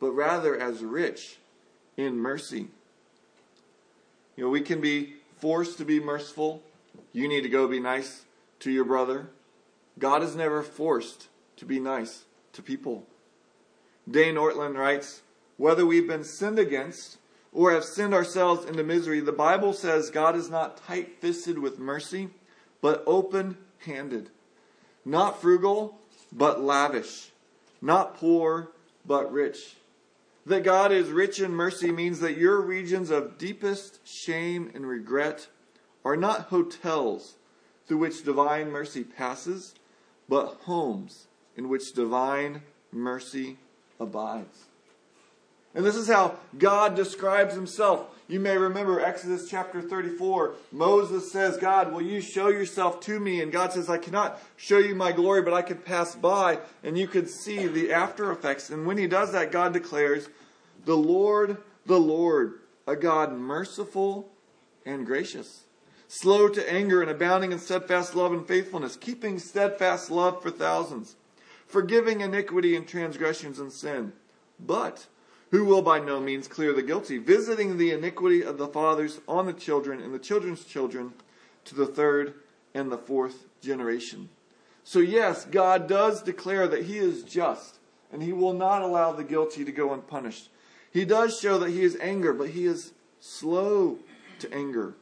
but 0.00 0.12
rather 0.12 0.58
as 0.58 0.82
rich 0.82 1.38
in 1.96 2.18
mercy. 2.18 2.68
You 4.36 4.44
know, 4.44 4.50
we 4.50 4.62
can 4.62 4.80
be 4.80 5.14
forced 5.38 5.76
to 5.78 5.84
be 5.84 6.00
merciful. 6.00 6.62
You 7.12 7.28
need 7.28 7.42
to 7.42 7.48
go 7.48 7.68
be 7.68 7.80
nice 7.80 8.24
to 8.60 8.70
your 8.70 8.84
brother. 8.84 9.28
God 9.98 10.22
is 10.22 10.34
never 10.34 10.62
forced 10.62 11.28
to 11.56 11.66
be 11.66 11.78
nice 11.78 12.24
to 12.54 12.62
people. 12.62 13.06
Dane 14.10 14.36
Ortlund 14.36 14.78
writes, 14.78 15.20
whether 15.58 15.84
we've 15.84 16.08
been 16.08 16.24
sinned 16.24 16.58
against 16.58 17.18
or 17.52 17.72
have 17.72 17.84
sinned 17.84 18.14
ourselves 18.14 18.64
into 18.64 18.82
misery, 18.82 19.20
the 19.20 19.32
Bible 19.32 19.74
says 19.74 20.08
God 20.08 20.36
is 20.36 20.48
not 20.48 20.78
tight 20.78 21.20
fisted 21.20 21.58
with 21.58 21.78
mercy, 21.78 22.30
but 22.80 23.02
open 23.06 23.56
handed. 23.84 24.30
Not 25.04 25.40
frugal, 25.40 25.98
but 26.32 26.60
lavish. 26.60 27.30
Not 27.80 28.16
poor, 28.16 28.70
but 29.06 29.32
rich. 29.32 29.76
That 30.46 30.64
God 30.64 30.92
is 30.92 31.10
rich 31.10 31.40
in 31.40 31.52
mercy 31.52 31.92
means 31.92 32.20
that 32.20 32.36
your 32.36 32.60
regions 32.60 33.10
of 33.10 33.38
deepest 33.38 34.06
shame 34.06 34.70
and 34.74 34.86
regret 34.86 35.48
are 36.04 36.16
not 36.16 36.42
hotels 36.42 37.34
through 37.86 37.98
which 37.98 38.24
divine 38.24 38.70
mercy 38.70 39.04
passes, 39.04 39.74
but 40.28 40.58
homes 40.62 41.26
in 41.56 41.68
which 41.68 41.92
divine 41.92 42.62
mercy 42.92 43.58
abides. 43.98 44.69
And 45.74 45.84
this 45.84 45.96
is 45.96 46.08
how 46.08 46.36
God 46.58 46.96
describes 46.96 47.54
himself. 47.54 48.06
You 48.26 48.40
may 48.40 48.56
remember 48.56 49.00
Exodus 49.00 49.48
chapter 49.48 49.80
34. 49.80 50.54
Moses 50.72 51.32
says, 51.32 51.56
God, 51.56 51.92
will 51.92 52.02
you 52.02 52.20
show 52.20 52.48
yourself 52.48 53.00
to 53.00 53.18
me? 53.18 53.40
And 53.40 53.52
God 53.52 53.72
says, 53.72 53.88
I 53.88 53.98
cannot 53.98 54.40
show 54.56 54.78
you 54.78 54.94
my 54.94 55.12
glory, 55.12 55.42
but 55.42 55.52
I 55.52 55.62
could 55.62 55.84
pass 55.84 56.14
by 56.14 56.58
and 56.82 56.98
you 56.98 57.06
could 57.06 57.28
see 57.28 57.66
the 57.66 57.92
after 57.92 58.30
effects. 58.30 58.70
And 58.70 58.86
when 58.86 58.98
he 58.98 59.06
does 59.06 59.32
that, 59.32 59.52
God 59.52 59.72
declares, 59.72 60.28
The 60.84 60.96
Lord, 60.96 61.56
the 61.86 62.00
Lord, 62.00 62.60
a 62.86 62.96
God 62.96 63.32
merciful 63.32 64.30
and 64.84 65.06
gracious, 65.06 65.64
slow 66.08 66.48
to 66.48 66.72
anger 66.72 67.02
and 67.02 67.10
abounding 67.10 67.52
in 67.52 67.58
steadfast 67.58 68.14
love 68.14 68.32
and 68.32 68.46
faithfulness, 68.46 68.96
keeping 68.96 69.38
steadfast 69.38 70.10
love 70.10 70.42
for 70.42 70.50
thousands, 70.50 71.16
forgiving 71.66 72.20
iniquity 72.20 72.74
and 72.74 72.88
transgressions 72.88 73.58
and 73.58 73.72
sin. 73.72 74.12
But 74.58 75.06
who 75.50 75.64
will 75.64 75.82
by 75.82 75.98
no 75.98 76.20
means 76.20 76.46
clear 76.46 76.72
the 76.72 76.82
guilty, 76.82 77.18
visiting 77.18 77.76
the 77.76 77.90
iniquity 77.90 78.42
of 78.42 78.58
the 78.58 78.68
fathers 78.68 79.20
on 79.26 79.46
the 79.46 79.52
children 79.52 80.00
and 80.00 80.14
the 80.14 80.18
children's 80.18 80.64
children 80.64 81.12
to 81.64 81.74
the 81.74 81.86
third 81.86 82.34
and 82.74 82.90
the 82.90 82.98
fourth 82.98 83.46
generation. 83.60 84.28
So, 84.84 85.00
yes, 85.00 85.44
God 85.44 85.88
does 85.88 86.22
declare 86.22 86.68
that 86.68 86.86
He 86.86 86.98
is 86.98 87.22
just 87.22 87.78
and 88.12 88.22
He 88.22 88.32
will 88.32 88.52
not 88.52 88.82
allow 88.82 89.12
the 89.12 89.24
guilty 89.24 89.64
to 89.64 89.72
go 89.72 89.92
unpunished. 89.92 90.48
He 90.92 91.04
does 91.04 91.38
show 91.38 91.58
that 91.58 91.70
He 91.70 91.82
is 91.82 91.96
anger, 92.00 92.32
but 92.32 92.50
He 92.50 92.66
is 92.66 92.92
slow 93.20 93.98
to 94.38 94.52
anger. 94.52 94.94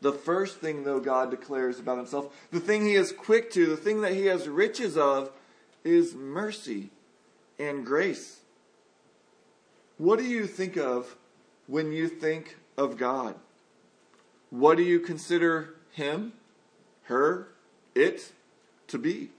The 0.00 0.12
first 0.12 0.58
thing, 0.58 0.84
though, 0.84 1.00
God 1.00 1.30
declares 1.30 1.78
about 1.78 1.98
Himself, 1.98 2.34
the 2.50 2.60
thing 2.60 2.86
He 2.86 2.94
is 2.94 3.12
quick 3.12 3.50
to, 3.52 3.66
the 3.66 3.76
thing 3.76 4.00
that 4.00 4.14
He 4.14 4.26
has 4.26 4.48
riches 4.48 4.96
of, 4.96 5.30
is 5.84 6.14
mercy 6.14 6.90
and 7.58 7.86
grace. 7.86 8.41
What 10.02 10.18
do 10.18 10.24
you 10.24 10.48
think 10.48 10.76
of 10.76 11.14
when 11.68 11.92
you 11.92 12.08
think 12.08 12.56
of 12.76 12.96
God? 12.96 13.36
What 14.50 14.76
do 14.76 14.82
you 14.82 14.98
consider 14.98 15.76
Him, 15.92 16.32
her, 17.04 17.46
it 17.94 18.32
to 18.88 18.98
be? 18.98 19.30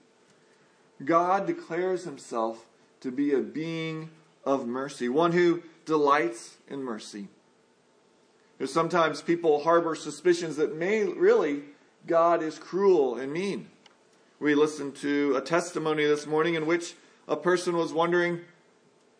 God 1.03 1.47
declares 1.47 2.05
Himself 2.05 2.65
to 3.01 3.11
be 3.11 3.33
a 3.33 3.41
being 3.41 4.09
of 4.45 4.65
mercy, 4.65 5.09
one 5.09 5.33
who 5.33 5.63
delights 5.83 6.55
in 6.69 6.81
mercy. 6.81 7.27
Sometimes 8.63 9.21
people 9.21 9.65
harbor 9.65 9.95
suspicions 9.95 10.55
that 10.55 10.77
may 10.77 11.03
really 11.03 11.63
God 12.07 12.41
is 12.41 12.57
cruel 12.57 13.17
and 13.17 13.33
mean. 13.33 13.67
We 14.39 14.55
listened 14.55 14.95
to 14.95 15.35
a 15.35 15.41
testimony 15.41 16.05
this 16.05 16.25
morning 16.25 16.55
in 16.55 16.65
which 16.65 16.93
a 17.27 17.35
person 17.35 17.75
was 17.75 17.91
wondering 17.91 18.45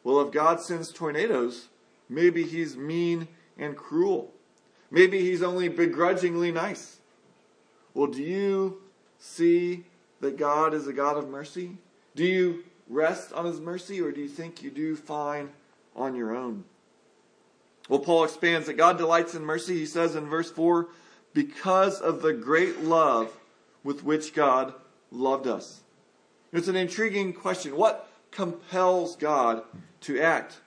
well, 0.03 0.21
if 0.21 0.31
God 0.31 0.59
sends 0.59 0.91
tornadoes, 0.91 1.69
maybe 2.09 2.43
he's 2.43 2.75
mean 2.75 3.27
and 3.57 3.75
cruel. 3.75 4.33
Maybe 4.91 5.19
he's 5.19 5.41
only 5.41 5.69
begrudgingly 5.69 6.51
nice. 6.51 6.99
Well, 7.93 8.07
do 8.07 8.21
you 8.21 8.81
see 9.17 9.85
that 10.19 10.37
God 10.37 10.73
is 10.73 10.87
a 10.87 10.93
God 10.93 11.17
of 11.17 11.29
mercy? 11.29 11.77
Do 12.15 12.23
you 12.25 12.63
rest 12.87 13.33
on 13.33 13.45
his 13.45 13.59
mercy, 13.59 14.01
or 14.01 14.11
do 14.11 14.21
you 14.21 14.27
think 14.27 14.61
you 14.61 14.69
do 14.69 14.95
fine 14.95 15.49
on 15.95 16.15
your 16.15 16.35
own? 16.35 16.63
Well, 17.89 17.99
Paul 17.99 18.23
expands 18.23 18.67
that 18.67 18.77
God 18.77 18.97
delights 18.97 19.35
in 19.35 19.43
mercy. 19.43 19.75
He 19.75 19.85
says 19.85 20.15
in 20.15 20.29
verse 20.29 20.51
4 20.51 20.87
because 21.33 21.99
of 21.99 22.21
the 22.21 22.33
great 22.33 22.81
love 22.83 23.35
with 23.83 24.03
which 24.03 24.33
God 24.33 24.73
loved 25.11 25.47
us. 25.47 25.81
It's 26.51 26.67
an 26.67 26.75
intriguing 26.75 27.33
question. 27.33 27.75
What 27.75 28.07
compels 28.33 29.15
God 29.15 29.63
to 30.01 30.19
act. 30.19 30.59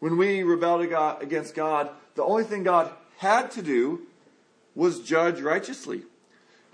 When 0.00 0.16
we 0.16 0.42
rebelled 0.42 0.82
against 1.22 1.54
God, 1.54 1.90
the 2.14 2.24
only 2.24 2.44
thing 2.44 2.62
God 2.62 2.90
had 3.18 3.50
to 3.52 3.62
do 3.62 4.02
was 4.74 5.00
judge 5.00 5.40
righteously. 5.40 6.02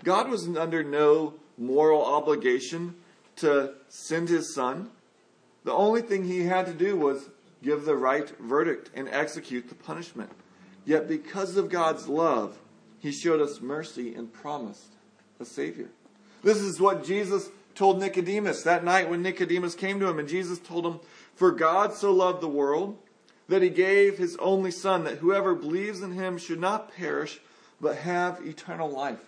God 0.02 0.29
was 0.29 0.49
under 0.57 0.83
no 0.83 1.35
moral 1.57 2.05
obligation 2.05 2.97
to 3.37 3.75
send 3.88 4.29
his 4.29 4.55
son. 4.55 4.91
The 5.64 5.73
only 5.73 6.02
thing 6.02 6.25
he 6.25 6.45
had 6.45 6.67
to 6.67 6.75
do 6.75 6.97
was 6.97 7.29
give 7.62 7.85
the 7.85 7.97
right 7.97 8.29
verdict 8.41 8.91
and 8.95 9.09
execute 9.09 9.69
the 9.69 9.76
punishment. 9.76 10.31
Yet, 10.85 11.07
because 11.07 11.57
of 11.57 11.71
God's 11.71 12.09
love, 12.09 12.59
he 12.99 13.12
showed 13.12 13.41
us 13.41 13.61
mercy 13.61 14.14
and 14.14 14.33
promised 14.33 14.95
a 15.38 15.45
Savior. 15.45 15.88
This 16.43 16.59
is 16.59 16.81
what 16.81 17.05
Jesus 17.05 17.49
told 17.75 17.99
Nicodemus 17.99 18.62
that 18.62 18.85
night 18.85 19.09
when 19.09 19.23
Nicodemus 19.23 19.75
came 19.75 20.00
to 20.00 20.09
him, 20.09 20.19
and 20.19 20.29
Jesus 20.29 20.59
told 20.59 20.87
him, 20.87 21.00
For 21.35 21.50
God 21.50 21.95
so 21.95 22.12
loved 22.12 22.41
the 22.41 22.49
world 22.49 22.99
that 23.49 23.62
he 23.62 23.71
gave 23.71 24.19
his 24.19 24.37
only 24.37 24.71
Son, 24.71 25.05
that 25.05 25.19
whoever 25.19 25.55
believes 25.55 26.00
in 26.00 26.12
him 26.12 26.38
should 26.38 26.61
not 26.61 26.95
perish, 26.95 27.41
but 27.81 27.97
have 27.97 28.47
eternal 28.47 28.91
life. 28.91 29.19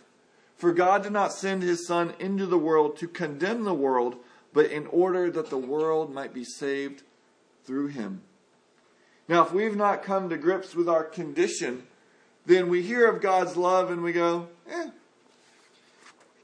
For 0.57 0.73
God 0.73 1.03
did 1.03 1.13
not 1.13 1.33
send 1.33 1.63
his 1.63 1.87
Son 1.87 2.15
into 2.19 2.47
the 2.47 2.59
world 2.59 2.97
to 2.99 3.09
condemn 3.09 3.65
the 3.65 3.75
world, 3.75 4.17
but 4.53 4.71
in 4.71 4.87
order 4.87 5.31
that 5.31 5.51
the 5.51 5.59
world 5.59 6.15
might 6.15 6.33
be 6.33 6.45
saved 6.45 7.03
through 7.65 7.89
him. 7.89 8.23
Now, 9.29 9.45
if 9.45 9.53
we've 9.53 9.77
not 9.77 10.03
come 10.03 10.29
to 10.29 10.37
grips 10.37 10.75
with 10.75 10.89
our 10.89 11.03
condition, 11.03 11.87
then 12.47 12.69
we 12.69 12.83
hear 12.83 13.09
of 13.09 13.23
God's 13.23 13.57
love 13.57 13.91
and 13.91 14.03
we 14.03 14.13
go, 14.13 14.49
eh, 14.71 14.91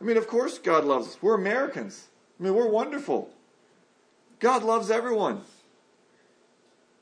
I 0.00 0.04
mean, 0.04 0.16
of 0.16 0.26
course 0.26 0.58
God 0.58 0.84
loves 0.84 1.08
us. 1.08 1.22
We're 1.22 1.34
Americans. 1.34 2.08
I 2.38 2.44
mean, 2.44 2.54
we're 2.54 2.68
wonderful. 2.68 3.30
God 4.38 4.62
loves 4.62 4.90
everyone. 4.90 5.42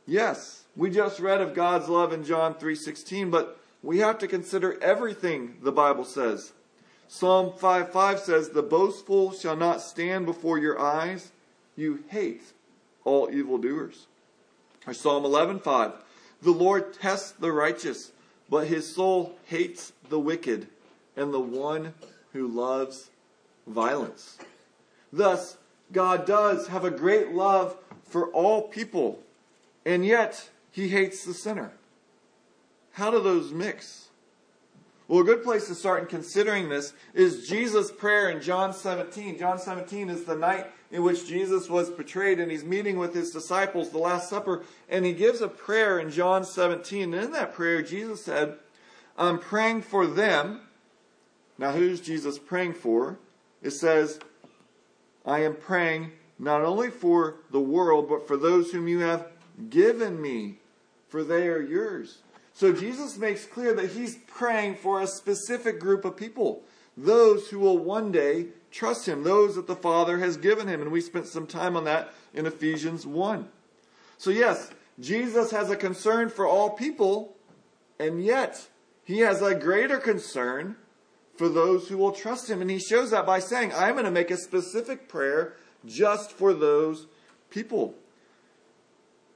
Yes, 0.06 0.64
we 0.74 0.90
just 0.90 1.20
read 1.20 1.40
of 1.40 1.54
God's 1.54 1.88
love 1.88 2.12
in 2.12 2.24
John 2.24 2.54
3:16, 2.54 3.30
but 3.30 3.60
we 3.82 3.98
have 3.98 4.18
to 4.18 4.26
consider 4.26 4.82
everything 4.82 5.58
the 5.62 5.70
Bible 5.70 6.04
says. 6.04 6.52
Psalm 7.06 7.52
5:5 7.52 8.18
says, 8.18 8.50
"The 8.50 8.62
boastful 8.62 9.32
shall 9.32 9.56
not 9.56 9.80
stand 9.80 10.26
before 10.26 10.58
your 10.58 10.78
eyes. 10.78 11.30
You 11.76 12.02
hate 12.08 12.52
all 13.04 13.30
evildoers." 13.30 14.06
Or 14.86 14.92
Psalm 14.92 15.24
11:5, 15.24 15.92
"The 16.42 16.50
Lord 16.50 16.92
tests 16.92 17.30
the 17.30 17.52
righteous, 17.52 18.12
but 18.48 18.66
his 18.66 18.92
soul 18.92 19.38
hates 19.44 19.92
the 20.08 20.18
wicked 20.18 20.68
and 21.16 21.32
the 21.32 21.40
one 21.40 21.94
who 22.38 22.46
loves 22.48 23.10
violence. 23.66 24.38
Thus, 25.12 25.56
God 25.92 26.24
does 26.24 26.68
have 26.68 26.84
a 26.84 26.90
great 26.90 27.32
love 27.32 27.76
for 28.04 28.28
all 28.28 28.68
people, 28.68 29.20
and 29.84 30.06
yet 30.06 30.50
he 30.70 30.88
hates 30.88 31.24
the 31.24 31.34
sinner. 31.34 31.72
How 32.92 33.10
do 33.10 33.20
those 33.20 33.52
mix? 33.52 34.08
Well, 35.08 35.20
a 35.20 35.24
good 35.24 35.42
place 35.42 35.66
to 35.68 35.74
start 35.74 36.02
in 36.02 36.06
considering 36.06 36.68
this 36.68 36.92
is 37.14 37.48
Jesus' 37.48 37.90
prayer 37.90 38.28
in 38.28 38.42
John 38.42 38.74
17. 38.74 39.38
John 39.38 39.58
17 39.58 40.10
is 40.10 40.24
the 40.24 40.36
night 40.36 40.66
in 40.90 41.02
which 41.02 41.26
Jesus 41.26 41.68
was 41.68 41.88
betrayed 41.88 42.38
and 42.38 42.50
he's 42.50 42.64
meeting 42.64 42.98
with 42.98 43.14
his 43.14 43.30
disciples, 43.30 43.88
the 43.88 43.98
Last 43.98 44.28
Supper, 44.28 44.64
and 44.88 45.06
he 45.06 45.14
gives 45.14 45.40
a 45.40 45.48
prayer 45.48 45.98
in 45.98 46.10
John 46.10 46.44
17. 46.44 47.14
And 47.14 47.24
in 47.24 47.32
that 47.32 47.54
prayer, 47.54 47.80
Jesus 47.80 48.22
said, 48.22 48.58
I'm 49.16 49.38
praying 49.38 49.82
for 49.82 50.06
them. 50.06 50.67
Now, 51.58 51.72
who's 51.72 52.00
Jesus 52.00 52.38
praying 52.38 52.74
for? 52.74 53.18
It 53.62 53.70
says, 53.70 54.20
I 55.26 55.40
am 55.40 55.56
praying 55.56 56.12
not 56.38 56.62
only 56.62 56.90
for 56.90 57.36
the 57.50 57.60
world, 57.60 58.08
but 58.08 58.28
for 58.28 58.36
those 58.36 58.70
whom 58.70 58.86
you 58.86 59.00
have 59.00 59.26
given 59.68 60.22
me, 60.22 60.58
for 61.08 61.24
they 61.24 61.48
are 61.48 61.60
yours. 61.60 62.18
So 62.54 62.72
Jesus 62.72 63.18
makes 63.18 63.44
clear 63.44 63.74
that 63.74 63.90
he's 63.90 64.18
praying 64.26 64.76
for 64.76 65.00
a 65.00 65.06
specific 65.06 65.80
group 65.80 66.04
of 66.04 66.16
people, 66.16 66.62
those 66.96 67.48
who 67.48 67.58
will 67.58 67.78
one 67.78 68.12
day 68.12 68.46
trust 68.70 69.06
him, 69.06 69.24
those 69.24 69.56
that 69.56 69.66
the 69.66 69.76
Father 69.76 70.18
has 70.18 70.36
given 70.36 70.68
him. 70.68 70.80
And 70.80 70.92
we 70.92 71.00
spent 71.00 71.26
some 71.26 71.46
time 71.46 71.76
on 71.76 71.84
that 71.84 72.12
in 72.34 72.46
Ephesians 72.46 73.06
1. 73.06 73.48
So, 74.16 74.30
yes, 74.30 74.70
Jesus 75.00 75.50
has 75.50 75.70
a 75.70 75.76
concern 75.76 76.28
for 76.28 76.46
all 76.46 76.70
people, 76.70 77.36
and 77.98 78.24
yet 78.24 78.68
he 79.04 79.20
has 79.20 79.40
a 79.42 79.54
greater 79.54 79.98
concern 79.98 80.76
for 81.38 81.48
those 81.48 81.88
who 81.88 81.96
will 81.96 82.12
trust 82.12 82.50
him. 82.50 82.60
And 82.60 82.70
he 82.70 82.78
shows 82.78 83.12
that 83.12 83.24
by 83.24 83.38
saying, 83.38 83.72
I'm 83.72 83.94
going 83.94 84.04
to 84.04 84.10
make 84.10 84.30
a 84.30 84.36
specific 84.36 85.08
prayer 85.08 85.54
just 85.86 86.32
for 86.32 86.52
those 86.52 87.06
people. 87.48 87.94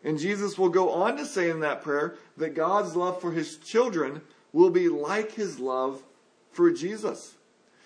And 0.04 0.18
Jesus 0.18 0.58
will 0.58 0.68
go 0.68 0.90
on 0.90 1.16
to 1.16 1.24
say 1.24 1.48
in 1.48 1.60
that 1.60 1.82
prayer 1.82 2.16
that 2.36 2.56
God's 2.56 2.96
love 2.96 3.20
for 3.20 3.30
his 3.30 3.56
children 3.56 4.20
will 4.52 4.70
be 4.70 4.88
like 4.88 5.32
his 5.32 5.60
love 5.60 6.02
for 6.50 6.72
Jesus. 6.72 7.36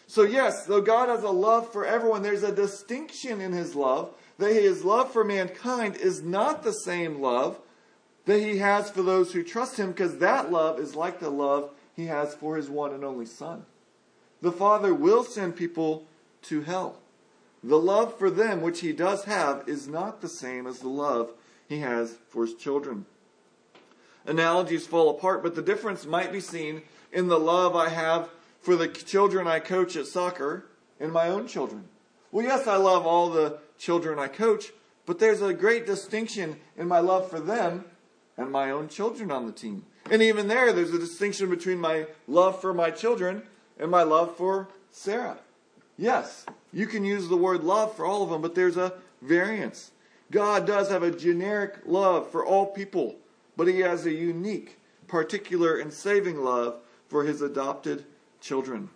So, 0.06 0.22
yes, 0.22 0.64
though 0.64 0.80
God 0.80 1.08
has 1.08 1.22
a 1.22 1.30
love 1.30 1.70
for 1.70 1.84
everyone, 1.84 2.22
there's 2.22 2.42
a 2.42 2.54
distinction 2.54 3.40
in 3.40 3.52
his 3.52 3.74
love 3.74 4.14
that 4.38 4.52
his 4.52 4.84
love 4.84 5.12
for 5.12 5.24
mankind 5.24 5.96
is 5.96 6.22
not 6.22 6.62
the 6.62 6.72
same 6.72 7.20
love 7.20 7.58
that 8.24 8.40
he 8.40 8.58
has 8.58 8.90
for 8.90 9.02
those 9.02 9.32
who 9.32 9.42
trust 9.42 9.76
him, 9.76 9.90
because 9.90 10.18
that 10.18 10.50
love 10.50 10.80
is 10.80 10.94
like 10.96 11.20
the 11.20 11.30
love 11.30 11.70
he 11.94 12.06
has 12.06 12.34
for 12.34 12.56
his 12.56 12.68
one 12.68 12.92
and 12.92 13.04
only 13.04 13.26
Son. 13.26 13.64
The 14.42 14.52
Father 14.52 14.94
will 14.94 15.24
send 15.24 15.56
people 15.56 16.04
to 16.42 16.62
hell. 16.62 16.98
The 17.64 17.78
love 17.78 18.16
for 18.18 18.30
them, 18.30 18.60
which 18.60 18.80
he 18.80 18.92
does 18.92 19.24
have, 19.24 19.68
is 19.68 19.88
not 19.88 20.20
the 20.20 20.28
same 20.28 20.66
as 20.66 20.78
the 20.78 20.88
love 20.88 21.32
he 21.68 21.78
has 21.80 22.16
for 22.28 22.44
his 22.44 22.54
children. 22.54 23.06
Analogies 24.26 24.86
fall 24.86 25.10
apart, 25.10 25.42
but 25.42 25.54
the 25.54 25.62
difference 25.62 26.04
might 26.04 26.32
be 26.32 26.40
seen 26.40 26.82
in 27.12 27.28
the 27.28 27.38
love 27.38 27.74
I 27.74 27.88
have 27.88 28.28
for 28.60 28.76
the 28.76 28.88
children 28.88 29.46
I 29.46 29.60
coach 29.60 29.96
at 29.96 30.06
soccer 30.06 30.66
and 31.00 31.12
my 31.12 31.28
own 31.28 31.46
children. 31.46 31.84
Well, 32.30 32.44
yes, 32.44 32.66
I 32.66 32.76
love 32.76 33.06
all 33.06 33.30
the 33.30 33.58
children 33.78 34.18
I 34.18 34.28
coach, 34.28 34.72
but 35.06 35.18
there's 35.18 35.42
a 35.42 35.54
great 35.54 35.86
distinction 35.86 36.56
in 36.76 36.88
my 36.88 36.98
love 36.98 37.30
for 37.30 37.40
them 37.40 37.84
and 38.36 38.50
my 38.50 38.70
own 38.70 38.88
children 38.88 39.30
on 39.30 39.46
the 39.46 39.52
team. 39.52 39.84
And 40.10 40.22
even 40.22 40.48
there, 40.48 40.72
there's 40.72 40.92
a 40.92 40.98
distinction 40.98 41.48
between 41.48 41.78
my 41.78 42.06
love 42.28 42.60
for 42.60 42.74
my 42.74 42.90
children 42.90 43.42
and 43.78 43.90
my 43.90 44.02
love 44.02 44.36
for 44.36 44.68
Sarah. 44.90 45.38
Yes, 45.98 46.44
you 46.72 46.86
can 46.86 47.04
use 47.04 47.28
the 47.28 47.36
word 47.36 47.64
love 47.64 47.94
for 47.94 48.04
all 48.04 48.22
of 48.22 48.30
them, 48.30 48.42
but 48.42 48.54
there's 48.54 48.76
a 48.76 48.94
variance. 49.22 49.90
God 50.30 50.66
does 50.66 50.90
have 50.90 51.02
a 51.02 51.10
generic 51.10 51.78
love 51.86 52.30
for 52.30 52.44
all 52.44 52.66
people, 52.66 53.16
but 53.56 53.68
He 53.68 53.80
has 53.80 54.06
a 54.06 54.12
unique, 54.12 54.78
particular, 55.06 55.78
and 55.78 55.92
saving 55.92 56.42
love 56.42 56.76
for 57.08 57.24
His 57.24 57.40
adopted 57.40 58.04
children. 58.40 58.90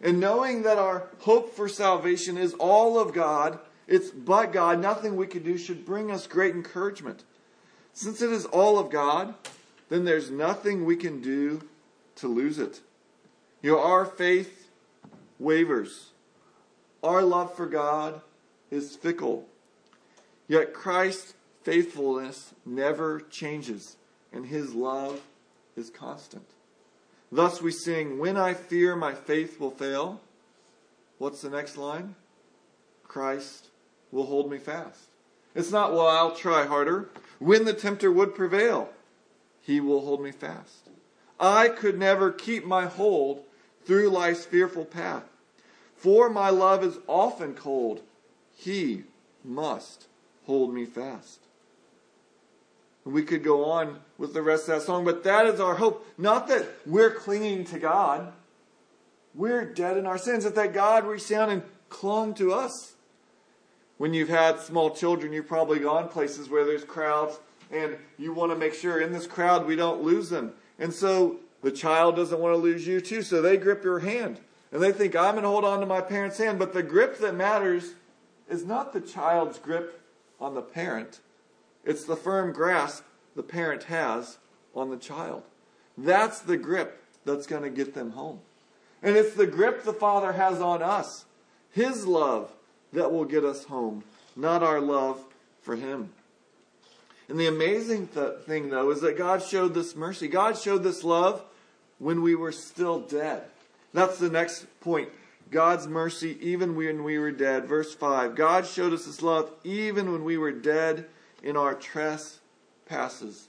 And 0.00 0.20
knowing 0.20 0.62
that 0.62 0.78
our 0.78 1.08
hope 1.20 1.54
for 1.54 1.68
salvation 1.68 2.36
is 2.36 2.54
all 2.54 2.98
of 2.98 3.14
God, 3.14 3.58
it's 3.86 4.10
but 4.10 4.52
God, 4.52 4.80
nothing 4.80 5.16
we 5.16 5.26
can 5.26 5.42
do 5.42 5.56
should 5.56 5.86
bring 5.86 6.10
us 6.10 6.26
great 6.26 6.54
encouragement. 6.54 7.24
Since 7.92 8.20
it 8.20 8.30
is 8.30 8.44
all 8.46 8.78
of 8.78 8.90
God, 8.90 9.34
then 9.88 10.04
there's 10.04 10.30
nothing 10.30 10.84
we 10.84 10.96
can 10.96 11.22
do 11.22 11.62
to 12.16 12.28
lose 12.28 12.58
it. 12.58 12.80
You 13.64 13.70
know, 13.70 13.80
our 13.80 14.04
faith 14.04 14.70
wavers. 15.38 16.10
Our 17.02 17.22
love 17.22 17.56
for 17.56 17.64
God 17.64 18.20
is 18.70 18.94
fickle. 18.94 19.46
Yet 20.46 20.74
Christ's 20.74 21.32
faithfulness 21.62 22.52
never 22.66 23.22
changes, 23.22 23.96
and 24.34 24.44
his 24.44 24.74
love 24.74 25.22
is 25.78 25.88
constant. 25.88 26.44
Thus 27.32 27.62
we 27.62 27.70
sing, 27.70 28.18
When 28.18 28.36
I 28.36 28.52
fear 28.52 28.96
my 28.96 29.14
faith 29.14 29.58
will 29.58 29.70
fail. 29.70 30.20
What's 31.16 31.40
the 31.40 31.48
next 31.48 31.78
line? 31.78 32.16
Christ 33.04 33.68
will 34.12 34.26
hold 34.26 34.50
me 34.50 34.58
fast. 34.58 35.08
It's 35.54 35.72
not, 35.72 35.94
well, 35.94 36.08
I'll 36.08 36.36
try 36.36 36.66
harder. 36.66 37.08
When 37.38 37.64
the 37.64 37.72
tempter 37.72 38.12
would 38.12 38.34
prevail, 38.34 38.90
he 39.62 39.80
will 39.80 40.04
hold 40.04 40.22
me 40.22 40.32
fast. 40.32 40.90
I 41.40 41.68
could 41.68 41.98
never 41.98 42.30
keep 42.30 42.66
my 42.66 42.84
hold 42.84 43.42
through 43.84 44.08
life's 44.08 44.44
fearful 44.44 44.84
path. 44.84 45.24
For 45.96 46.28
my 46.28 46.50
love 46.50 46.84
is 46.84 46.98
often 47.06 47.54
cold. 47.54 48.02
He 48.56 49.04
must 49.44 50.06
hold 50.46 50.74
me 50.74 50.84
fast. 50.84 51.40
We 53.04 53.22
could 53.22 53.44
go 53.44 53.66
on 53.66 54.00
with 54.16 54.32
the 54.32 54.42
rest 54.42 54.68
of 54.68 54.76
that 54.76 54.82
song, 54.82 55.04
but 55.04 55.24
that 55.24 55.46
is 55.46 55.60
our 55.60 55.74
hope. 55.74 56.06
Not 56.16 56.48
that 56.48 56.66
we're 56.86 57.10
clinging 57.10 57.64
to 57.66 57.78
God. 57.78 58.32
We're 59.34 59.64
dead 59.64 59.98
in 59.98 60.06
our 60.06 60.16
sins. 60.16 60.44
That 60.44 60.54
that 60.54 60.72
God 60.72 61.04
reached 61.04 61.28
down 61.28 61.50
and 61.50 61.62
clung 61.90 62.34
to 62.34 62.52
us. 62.52 62.94
When 63.98 64.14
you've 64.14 64.30
had 64.30 64.58
small 64.60 64.90
children, 64.90 65.32
you've 65.32 65.46
probably 65.46 65.80
gone 65.80 66.08
places 66.08 66.48
where 66.48 66.64
there's 66.64 66.84
crowds 66.84 67.38
and 67.70 67.96
you 68.18 68.32
want 68.32 68.52
to 68.52 68.56
make 68.56 68.74
sure 68.74 69.00
in 69.00 69.12
this 69.12 69.26
crowd 69.26 69.66
we 69.66 69.76
don't 69.76 70.02
lose 70.02 70.30
them. 70.30 70.52
And 70.78 70.92
so 70.92 71.36
the 71.64 71.72
child 71.72 72.14
doesn't 72.14 72.38
want 72.38 72.52
to 72.52 72.58
lose 72.58 72.86
you 72.86 73.00
too, 73.00 73.22
so 73.22 73.40
they 73.40 73.56
grip 73.56 73.82
your 73.82 74.00
hand. 74.00 74.38
And 74.70 74.82
they 74.82 74.92
think, 74.92 75.16
I'm 75.16 75.32
going 75.32 75.44
to 75.44 75.48
hold 75.48 75.64
on 75.64 75.80
to 75.80 75.86
my 75.86 76.02
parent's 76.02 76.36
hand. 76.36 76.58
But 76.58 76.74
the 76.74 76.82
grip 76.82 77.18
that 77.18 77.34
matters 77.34 77.94
is 78.50 78.66
not 78.66 78.92
the 78.92 79.00
child's 79.00 79.58
grip 79.58 80.02
on 80.38 80.54
the 80.54 80.62
parent, 80.62 81.20
it's 81.84 82.04
the 82.04 82.16
firm 82.16 82.52
grasp 82.52 83.04
the 83.34 83.42
parent 83.42 83.84
has 83.84 84.36
on 84.74 84.90
the 84.90 84.96
child. 84.98 85.42
That's 85.96 86.40
the 86.40 86.58
grip 86.58 87.02
that's 87.24 87.46
going 87.46 87.62
to 87.62 87.70
get 87.70 87.94
them 87.94 88.10
home. 88.10 88.40
And 89.02 89.16
it's 89.16 89.34
the 89.34 89.46
grip 89.46 89.84
the 89.84 89.92
Father 89.92 90.32
has 90.32 90.60
on 90.60 90.82
us, 90.82 91.24
His 91.70 92.06
love, 92.06 92.52
that 92.92 93.10
will 93.10 93.24
get 93.24 93.44
us 93.44 93.64
home, 93.64 94.04
not 94.36 94.62
our 94.62 94.80
love 94.80 95.24
for 95.62 95.76
Him. 95.76 96.10
And 97.28 97.40
the 97.40 97.46
amazing 97.46 98.08
th- 98.08 98.40
thing, 98.44 98.68
though, 98.68 98.90
is 98.90 99.00
that 99.00 99.16
God 99.16 99.42
showed 99.42 99.72
this 99.72 99.96
mercy. 99.96 100.28
God 100.28 100.58
showed 100.58 100.82
this 100.82 101.02
love 101.04 101.42
when 101.98 102.22
we 102.22 102.34
were 102.34 102.52
still 102.52 103.00
dead. 103.00 103.44
That's 103.92 104.18
the 104.18 104.30
next 104.30 104.66
point. 104.80 105.08
God's 105.50 105.86
mercy 105.86 106.36
even 106.40 106.74
when 106.74 107.04
we 107.04 107.18
were 107.18 107.30
dead. 107.30 107.66
Verse 107.66 107.94
5 107.94 108.34
God 108.34 108.66
showed 108.66 108.92
us 108.92 109.06
his 109.06 109.22
love 109.22 109.50
even 109.62 110.12
when 110.12 110.24
we 110.24 110.36
were 110.36 110.52
dead 110.52 111.06
in 111.42 111.56
our 111.56 111.74
trespasses. 111.74 113.48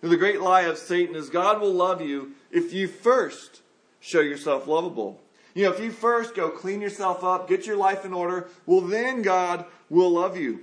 The 0.00 0.16
great 0.16 0.40
lie 0.40 0.62
of 0.62 0.78
Satan 0.78 1.14
is 1.14 1.28
God 1.28 1.60
will 1.60 1.74
love 1.74 2.00
you 2.00 2.32
if 2.50 2.72
you 2.72 2.88
first 2.88 3.60
show 4.00 4.20
yourself 4.20 4.66
lovable. 4.66 5.20
You 5.54 5.64
know, 5.64 5.72
if 5.72 5.80
you 5.80 5.90
first 5.90 6.34
go 6.34 6.48
clean 6.48 6.80
yourself 6.80 7.22
up, 7.22 7.48
get 7.48 7.66
your 7.66 7.76
life 7.76 8.04
in 8.04 8.14
order, 8.14 8.48
well, 8.66 8.80
then 8.80 9.20
God 9.22 9.66
will 9.90 10.10
love 10.10 10.36
you. 10.36 10.60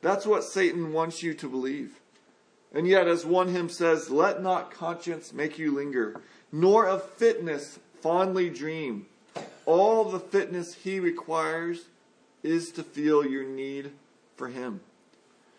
That's 0.00 0.26
what 0.26 0.44
Satan 0.44 0.92
wants 0.92 1.22
you 1.22 1.34
to 1.34 1.48
believe. 1.48 2.00
And 2.74 2.86
yet, 2.86 3.06
as 3.06 3.26
one 3.26 3.48
hymn 3.48 3.68
says, 3.68 4.10
let 4.10 4.42
not 4.42 4.70
conscience 4.70 5.32
make 5.32 5.58
you 5.58 5.74
linger, 5.74 6.20
nor 6.50 6.86
of 6.86 7.02
fitness 7.02 7.78
fondly 8.00 8.48
dream. 8.48 9.06
All 9.66 10.04
the 10.04 10.20
fitness 10.20 10.74
he 10.74 10.98
requires 10.98 11.86
is 12.42 12.72
to 12.72 12.82
feel 12.82 13.26
your 13.26 13.44
need 13.44 13.92
for 14.36 14.48
him. 14.48 14.80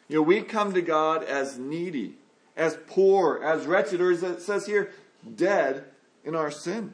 You 0.10 0.17
know, 0.17 0.21
we 0.23 0.41
come 0.41 0.73
to 0.73 0.82
God 0.82 1.23
as 1.23 1.58
needy, 1.58 2.15
as 2.58 2.78
poor, 2.88 3.41
as 3.41 3.65
wretched, 3.65 4.02
or 4.02 4.12
as 4.12 4.23
it 4.23 4.41
says 4.41 4.65
here, 4.65 4.91
dead 5.36 5.86
in 6.26 6.36
our 6.36 6.52
sin. 6.52 6.93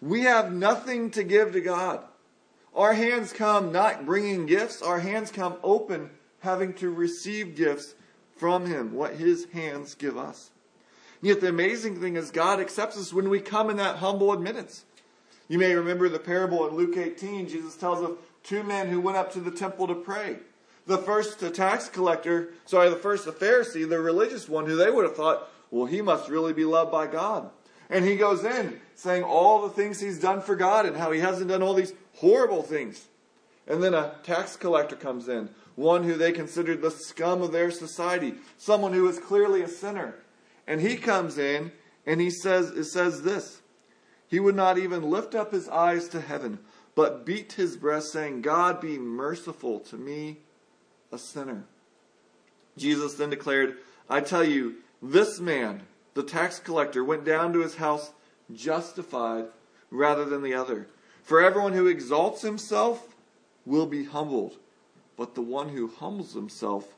We 0.00 0.22
have 0.22 0.52
nothing 0.52 1.10
to 1.10 1.24
give 1.24 1.52
to 1.52 1.60
God. 1.60 2.00
Our 2.74 2.94
hands 2.94 3.32
come 3.32 3.72
not 3.72 4.06
bringing 4.06 4.46
gifts, 4.46 4.80
our 4.80 5.00
hands 5.00 5.32
come 5.32 5.56
open, 5.62 6.10
having 6.40 6.72
to 6.74 6.90
receive 6.90 7.56
gifts 7.56 7.94
from 8.38 8.66
Him, 8.66 8.94
what 8.94 9.14
His 9.14 9.46
hands 9.52 9.94
give 9.94 10.16
us. 10.16 10.50
And 11.20 11.28
yet, 11.28 11.40
the 11.40 11.48
amazing 11.48 12.00
thing 12.00 12.16
is, 12.16 12.30
God 12.30 12.60
accepts 12.60 12.96
us 12.96 13.12
when 13.12 13.28
we 13.28 13.40
come 13.40 13.70
in 13.70 13.76
that 13.78 13.96
humble 13.96 14.32
admittance. 14.32 14.84
You 15.48 15.58
may 15.58 15.74
remember 15.74 16.08
the 16.08 16.18
parable 16.18 16.66
in 16.68 16.74
Luke 16.74 16.96
18. 16.96 17.48
Jesus 17.48 17.76
tells 17.76 18.02
of 18.02 18.18
two 18.42 18.62
men 18.62 18.88
who 18.88 19.00
went 19.00 19.16
up 19.16 19.32
to 19.32 19.40
the 19.40 19.50
temple 19.50 19.86
to 19.88 19.94
pray. 19.94 20.38
The 20.86 20.98
first, 20.98 21.40
the 21.40 21.50
tax 21.50 21.88
collector, 21.88 22.50
sorry, 22.64 22.88
the 22.88 22.96
first, 22.96 23.24
the 23.24 23.32
Pharisee, 23.32 23.88
the 23.88 24.00
religious 24.00 24.48
one, 24.48 24.66
who 24.66 24.76
they 24.76 24.90
would 24.90 25.04
have 25.04 25.16
thought, 25.16 25.48
well, 25.70 25.86
he 25.86 26.00
must 26.00 26.30
really 26.30 26.52
be 26.52 26.64
loved 26.64 26.92
by 26.92 27.06
God. 27.06 27.50
And 27.90 28.04
he 28.04 28.16
goes 28.16 28.44
in 28.44 28.80
saying 28.94 29.22
all 29.22 29.62
the 29.62 29.70
things 29.70 30.00
he's 30.00 30.18
done 30.18 30.40
for 30.40 30.56
God 30.56 30.86
and 30.86 30.96
how 30.96 31.10
he 31.10 31.20
hasn't 31.20 31.48
done 31.48 31.62
all 31.62 31.74
these 31.74 31.94
horrible 32.16 32.62
things. 32.62 33.06
And 33.66 33.82
then 33.82 33.94
a 33.94 34.14
tax 34.22 34.56
collector 34.56 34.96
comes 34.96 35.28
in, 35.28 35.50
one 35.78 36.02
who 36.02 36.14
they 36.14 36.32
considered 36.32 36.82
the 36.82 36.90
scum 36.90 37.40
of 37.40 37.52
their 37.52 37.70
society, 37.70 38.34
someone 38.56 38.92
who 38.92 39.04
was 39.04 39.20
clearly 39.20 39.62
a 39.62 39.68
sinner. 39.68 40.16
And 40.66 40.80
he 40.80 40.96
comes 40.96 41.38
in 41.38 41.70
and 42.04 42.20
he 42.20 42.30
says, 42.30 42.70
it 42.70 42.84
says 42.84 43.22
this 43.22 43.62
He 44.26 44.40
would 44.40 44.56
not 44.56 44.76
even 44.76 45.08
lift 45.08 45.36
up 45.36 45.52
his 45.52 45.68
eyes 45.68 46.08
to 46.08 46.20
heaven, 46.20 46.58
but 46.96 47.24
beat 47.24 47.52
his 47.52 47.76
breast, 47.76 48.12
saying, 48.12 48.42
God 48.42 48.80
be 48.80 48.98
merciful 48.98 49.78
to 49.80 49.96
me, 49.96 50.38
a 51.12 51.18
sinner. 51.18 51.64
Jesus 52.76 53.14
then 53.14 53.30
declared, 53.30 53.76
I 54.10 54.20
tell 54.20 54.44
you, 54.44 54.78
this 55.00 55.38
man, 55.38 55.82
the 56.14 56.24
tax 56.24 56.58
collector, 56.58 57.04
went 57.04 57.24
down 57.24 57.52
to 57.52 57.60
his 57.60 57.76
house 57.76 58.10
justified 58.52 59.46
rather 59.92 60.24
than 60.24 60.42
the 60.42 60.54
other. 60.54 60.88
For 61.22 61.40
everyone 61.40 61.74
who 61.74 61.86
exalts 61.86 62.42
himself 62.42 63.14
will 63.64 63.86
be 63.86 64.04
humbled, 64.04 64.56
but 65.18 65.34
the 65.34 65.42
one 65.42 65.70
who 65.70 65.88
humbles 65.88 66.32
himself 66.32 66.94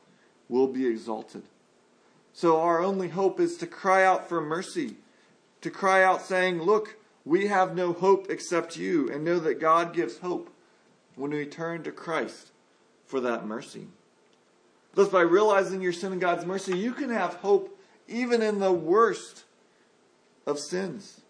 will 0.47 0.67
be 0.67 0.87
exalted. 0.87 1.41
So 2.33 2.61
our 2.61 2.81
only 2.81 3.09
hope 3.09 3.39
is 3.39 3.57
to 3.57 3.67
cry 3.67 4.05
out 4.05 4.29
for 4.29 4.39
mercy, 4.39 4.95
to 5.61 5.71
cry 5.71 6.03
out 6.03 6.21
saying, 6.21 6.61
Look, 6.61 6.97
we 7.25 7.47
have 7.47 7.75
no 7.75 7.91
hope 7.91 8.27
except 8.29 8.77
you, 8.77 9.11
and 9.11 9.25
know 9.25 9.39
that 9.39 9.59
God 9.59 9.93
gives 9.93 10.19
hope 10.19 10.49
when 11.15 11.31
we 11.31 11.45
turn 11.45 11.83
to 11.83 11.91
Christ 11.91 12.51
for 13.05 13.19
that 13.19 13.45
mercy. 13.45 13.87
Thus, 14.93 15.09
by 15.09 15.21
realizing 15.21 15.81
your 15.81 15.93
sin 15.93 16.11
and 16.11 16.21
God's 16.21 16.45
mercy, 16.45 16.77
you 16.77 16.93
can 16.93 17.09
have 17.09 17.35
hope 17.35 17.77
even 18.07 18.41
in 18.41 18.59
the 18.59 18.71
worst 18.71 19.45
of 20.45 20.59
sins. 20.59 21.21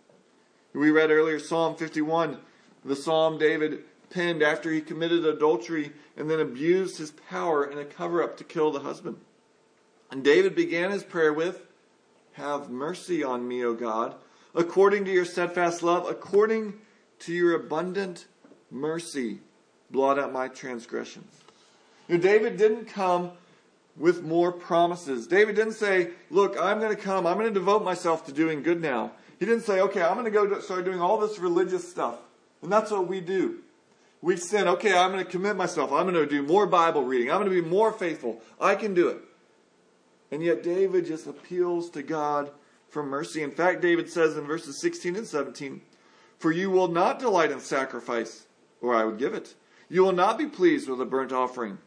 We 0.74 0.92
read 0.92 1.10
earlier 1.10 1.40
Psalm 1.40 1.76
51, 1.76 2.38
the 2.84 2.96
psalm 2.96 3.38
David 3.38 3.84
penned 4.12 4.44
after 4.44 4.72
he 4.72 4.82
committed 4.82 5.26
adultery 5.26 5.92
and 6.16 6.30
then 6.30 6.40
abused 6.40 6.98
his 6.98 7.12
power 7.12 7.66
in 7.66 7.78
a 7.78 7.86
cover 7.86 8.22
up 8.22 8.38
to 8.38 8.44
kill 8.44 8.72
the 8.72 8.82
husband. 8.82 9.18
And 10.12 10.24
David 10.24 10.56
began 10.56 10.92
his 10.92 11.04
prayer 11.04 11.34
with, 11.34 11.66
Have 12.34 12.70
mercy 12.70 13.24
on 13.24 13.48
me, 13.48 13.64
O 13.64 13.74
God, 13.74 14.16
according 14.54 15.06
to 15.06 15.12
your 15.12 15.26
steadfast 15.26 15.82
love, 15.82 16.08
according 16.08 16.74
to 17.20 17.34
your 17.34 17.56
abundant 17.56 18.26
mercy, 18.70 19.40
blot 19.90 20.20
out 20.20 20.34
my 20.34 20.48
transgressions. 20.48 21.34
Know, 22.08 22.18
David 22.18 22.58
didn't 22.58 22.86
come 22.86 23.32
with 23.98 24.24
more 24.24 24.52
promises. 24.52 25.28
David 25.28 25.56
didn't 25.56 25.74
say, 25.74 26.12
Look, 26.30 26.58
I'm 26.60 26.80
going 26.80 26.96
to 26.96 27.02
come, 27.02 27.26
I'm 27.26 27.38
going 27.38 27.54
to 27.54 27.60
devote 27.60 27.84
myself 27.84 28.26
to 28.26 28.34
doing 28.34 28.64
good 28.64 28.82
now. 28.82 29.12
He 29.40 29.46
didn't 29.46 29.64
say, 29.64 29.80
Okay, 29.80 30.02
I'm 30.02 30.14
going 30.14 30.26
to 30.26 30.32
go 30.32 30.60
start 30.60 30.86
doing 30.86 31.02
all 31.02 31.18
this 31.18 31.40
religious 31.40 31.90
stuff. 31.90 32.20
And 32.62 32.72
that's 32.72 32.92
what 32.92 33.08
we 33.08 33.22
do. 33.22 33.60
We 34.22 34.38
sin, 34.38 34.68
okay, 34.68 34.96
I'm 34.96 35.12
going 35.12 35.24
to 35.24 35.30
commit 35.30 35.56
myself. 35.56 35.92
I'm 35.92 36.04
going 36.04 36.14
to 36.14 36.28
do 36.28 36.44
more 36.44 36.68
Bible 36.68 37.04
reading. 37.04 37.32
I'm 37.32 37.40
going 37.40 37.50
to 37.50 37.62
be 37.62 37.68
more 37.68 37.92
faithful. 37.92 38.42
I 38.60 38.76
can 38.76 38.94
do 38.94 39.08
it. 39.08 39.18
And 40.32 40.44
yet 40.44 40.64
David 40.64 41.08
just 41.08 41.28
appeals 41.28 41.90
to 41.92 42.04
God 42.04 42.52
for 42.88 43.04
mercy. 43.04 43.42
In 43.42 43.52
fact, 43.52 43.82
David 43.82 44.10
says 44.10 44.38
in 44.38 44.46
verses 44.46 44.80
16 44.80 45.16
and 45.16 45.28
17, 45.28 45.82
For 46.38 46.52
you 46.52 46.70
will 46.70 46.88
not 46.88 47.20
delight 47.20 47.52
in 47.52 47.60
sacrifice, 47.60 48.46
or 48.80 48.96
I 48.96 49.06
would 49.06 49.18
give 49.18 49.34
it. 49.34 49.56
You 49.90 50.04
will 50.04 50.14
not 50.14 50.38
be 50.38 50.46
pleased 50.46 50.88
with 50.88 51.02
a 51.02 51.06
burnt 51.06 51.34
offering. 51.34 51.80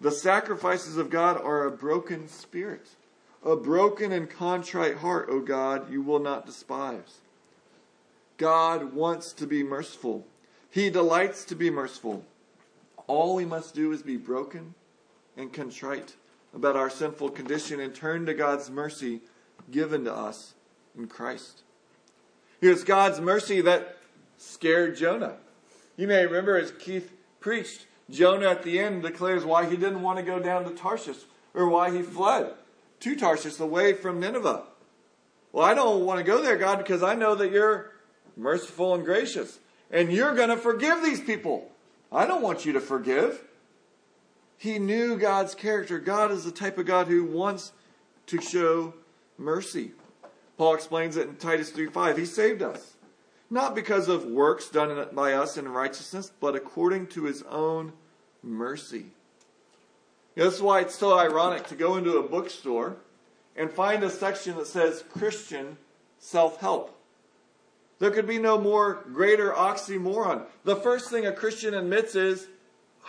The 0.00 0.10
sacrifices 0.10 0.96
of 0.98 1.08
God 1.08 1.40
are 1.40 1.64
a 1.64 1.70
broken 1.70 2.28
spirit. 2.28 2.88
A 3.44 3.56
broken 3.56 4.12
and 4.12 4.28
contrite 4.28 4.96
heart, 4.96 5.28
O 5.30 5.40
God, 5.40 5.90
you 5.90 6.02
will 6.02 6.18
not 6.18 6.46
despise. 6.46 7.20
God 8.36 8.92
wants 8.92 9.32
to 9.34 9.46
be 9.46 9.62
merciful. 9.62 10.26
He 10.76 10.90
delights 10.90 11.46
to 11.46 11.54
be 11.54 11.70
merciful. 11.70 12.22
All 13.06 13.34
we 13.34 13.46
must 13.46 13.74
do 13.74 13.92
is 13.92 14.02
be 14.02 14.18
broken 14.18 14.74
and 15.34 15.50
contrite 15.50 16.16
about 16.54 16.76
our 16.76 16.90
sinful 16.90 17.30
condition 17.30 17.80
and 17.80 17.94
turn 17.94 18.26
to 18.26 18.34
God's 18.34 18.68
mercy 18.68 19.22
given 19.70 20.04
to 20.04 20.12
us 20.12 20.52
in 20.94 21.06
Christ. 21.06 21.62
Here's 22.60 22.84
God's 22.84 23.22
mercy 23.22 23.62
that 23.62 23.96
scared 24.36 24.98
Jonah. 24.98 25.36
You 25.96 26.08
may 26.08 26.26
remember 26.26 26.58
as 26.58 26.72
Keith 26.72 27.10
preached, 27.40 27.86
Jonah 28.10 28.50
at 28.50 28.62
the 28.62 28.78
end 28.78 29.00
declares 29.00 29.46
why 29.46 29.64
he 29.64 29.78
didn't 29.78 30.02
want 30.02 30.18
to 30.18 30.22
go 30.22 30.38
down 30.38 30.64
to 30.64 30.72
Tarshish 30.72 31.24
or 31.54 31.70
why 31.70 31.90
he 31.90 32.02
fled 32.02 32.52
to 33.00 33.16
Tarshish 33.16 33.58
away 33.58 33.94
from 33.94 34.20
Nineveh. 34.20 34.64
Well, 35.52 35.64
I 35.64 35.72
don't 35.72 36.04
want 36.04 36.18
to 36.18 36.22
go 36.22 36.42
there, 36.42 36.58
God, 36.58 36.76
because 36.76 37.02
I 37.02 37.14
know 37.14 37.34
that 37.34 37.50
you're 37.50 37.92
merciful 38.36 38.94
and 38.94 39.06
gracious 39.06 39.58
and 39.90 40.12
you're 40.12 40.34
going 40.34 40.48
to 40.48 40.56
forgive 40.56 41.02
these 41.02 41.20
people. 41.20 41.70
I 42.12 42.26
don't 42.26 42.42
want 42.42 42.64
you 42.64 42.72
to 42.72 42.80
forgive. 42.80 43.42
He 44.58 44.78
knew 44.78 45.16
God's 45.16 45.54
character. 45.54 45.98
God 45.98 46.30
is 46.30 46.44
the 46.44 46.50
type 46.50 46.78
of 46.78 46.86
God 46.86 47.08
who 47.08 47.24
wants 47.24 47.72
to 48.26 48.40
show 48.40 48.94
mercy. 49.38 49.92
Paul 50.56 50.74
explains 50.74 51.16
it 51.16 51.28
in 51.28 51.36
Titus 51.36 51.70
3:5. 51.70 52.16
He 52.16 52.24
saved 52.24 52.62
us 52.62 52.96
not 53.50 53.74
because 53.74 54.08
of 54.08 54.24
works 54.24 54.68
done 54.68 55.08
by 55.12 55.32
us 55.34 55.56
in 55.56 55.68
righteousness, 55.68 56.32
but 56.40 56.56
according 56.56 57.06
to 57.08 57.24
his 57.24 57.42
own 57.44 57.92
mercy. 58.42 59.06
Is 60.34 60.60
why 60.60 60.80
it's 60.80 60.94
so 60.94 61.18
ironic 61.18 61.66
to 61.68 61.74
go 61.74 61.96
into 61.96 62.18
a 62.18 62.28
bookstore 62.28 62.96
and 63.54 63.70
find 63.70 64.02
a 64.02 64.10
section 64.10 64.56
that 64.56 64.66
says 64.66 65.04
Christian 65.08 65.78
self 66.18 66.60
help. 66.60 66.95
There 67.98 68.10
could 68.10 68.26
be 68.26 68.38
no 68.38 68.58
more 68.58 69.04
greater 69.12 69.52
oxymoron. 69.52 70.44
The 70.64 70.76
first 70.76 71.10
thing 71.10 71.26
a 71.26 71.32
Christian 71.32 71.74
admits 71.74 72.14
is, 72.14 72.46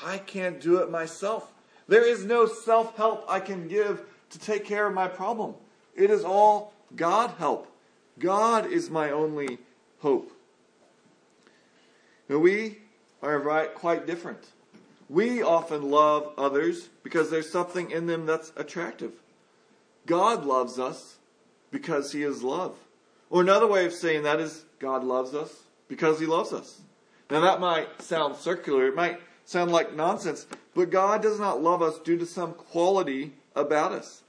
I 0.03 0.17
can't 0.17 0.61
do 0.61 0.77
it 0.77 0.89
myself. 0.89 1.51
There 1.87 2.05
is 2.05 2.23
no 2.23 2.45
self 2.45 2.95
help 2.95 3.25
I 3.27 3.39
can 3.39 3.67
give 3.67 4.01
to 4.29 4.39
take 4.39 4.65
care 4.65 4.87
of 4.87 4.93
my 4.93 5.07
problem. 5.07 5.55
It 5.95 6.09
is 6.09 6.23
all 6.23 6.73
God 6.95 7.31
help. 7.37 7.67
God 8.19 8.67
is 8.67 8.89
my 8.89 9.11
only 9.11 9.59
hope. 9.99 10.31
Now, 12.29 12.37
we 12.39 12.79
are 13.21 13.39
right, 13.39 13.73
quite 13.73 14.05
different. 14.05 14.47
We 15.09 15.41
often 15.41 15.89
love 15.89 16.33
others 16.37 16.89
because 17.03 17.29
there's 17.29 17.49
something 17.49 17.91
in 17.91 18.07
them 18.07 18.25
that's 18.25 18.51
attractive. 18.57 19.13
God 20.05 20.45
loves 20.45 20.77
us 20.79 21.17
because 21.71 22.11
He 22.11 22.23
is 22.23 22.43
love. 22.43 22.75
Or 23.29 23.41
another 23.41 23.67
way 23.67 23.85
of 23.85 23.93
saying 23.93 24.23
that 24.23 24.39
is 24.39 24.65
God 24.79 25.03
loves 25.03 25.33
us 25.33 25.63
because 25.87 26.19
He 26.19 26.25
loves 26.25 26.53
us. 26.53 26.81
Now, 27.29 27.41
that 27.41 27.59
might 27.59 28.01
sound 28.01 28.35
circular, 28.35 28.87
it 28.87 28.95
might 28.95 29.19
sound 29.45 29.71
like 29.71 29.95
nonsense, 29.95 30.47
but 30.73 30.89
God 30.89 31.21
does 31.21 31.39
not 31.39 31.61
love 31.61 31.81
us 31.81 31.99
due 31.99 32.17
to 32.17 32.25
some 32.25 32.53
quality 32.53 33.33
about 33.55 33.91
us. 33.91 34.23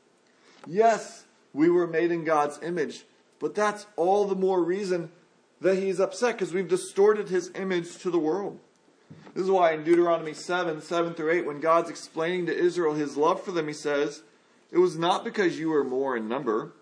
Yes, 0.66 1.24
we 1.52 1.68
were 1.70 1.86
made 1.86 2.10
in 2.10 2.24
God's 2.24 2.58
image, 2.62 3.04
but 3.38 3.54
that's 3.54 3.86
all 3.96 4.24
the 4.24 4.34
more 4.34 4.62
reason 4.62 5.10
that 5.60 5.76
he's 5.76 6.00
upset 6.00 6.34
because 6.34 6.52
we've 6.52 6.68
distorted 6.68 7.28
his 7.28 7.50
image 7.54 7.98
to 7.98 8.10
the 8.10 8.18
world. 8.18 8.58
This 9.34 9.44
is 9.44 9.50
why 9.50 9.72
in 9.72 9.84
Deuteronomy 9.84 10.34
7 10.34 10.80
7 10.82 11.14
through 11.14 11.32
8, 11.32 11.46
when 11.46 11.60
God's 11.60 11.90
explaining 11.90 12.46
to 12.46 12.56
Israel 12.56 12.94
his 12.94 13.16
love 13.16 13.42
for 13.42 13.52
them, 13.52 13.68
he 13.68 13.74
says, 13.74 14.22
It 14.70 14.78
was 14.78 14.98
not 14.98 15.24
because 15.24 15.58
you 15.58 15.70
were 15.70 15.84
more 15.84 16.16
in 16.16 16.28
number 16.28 16.72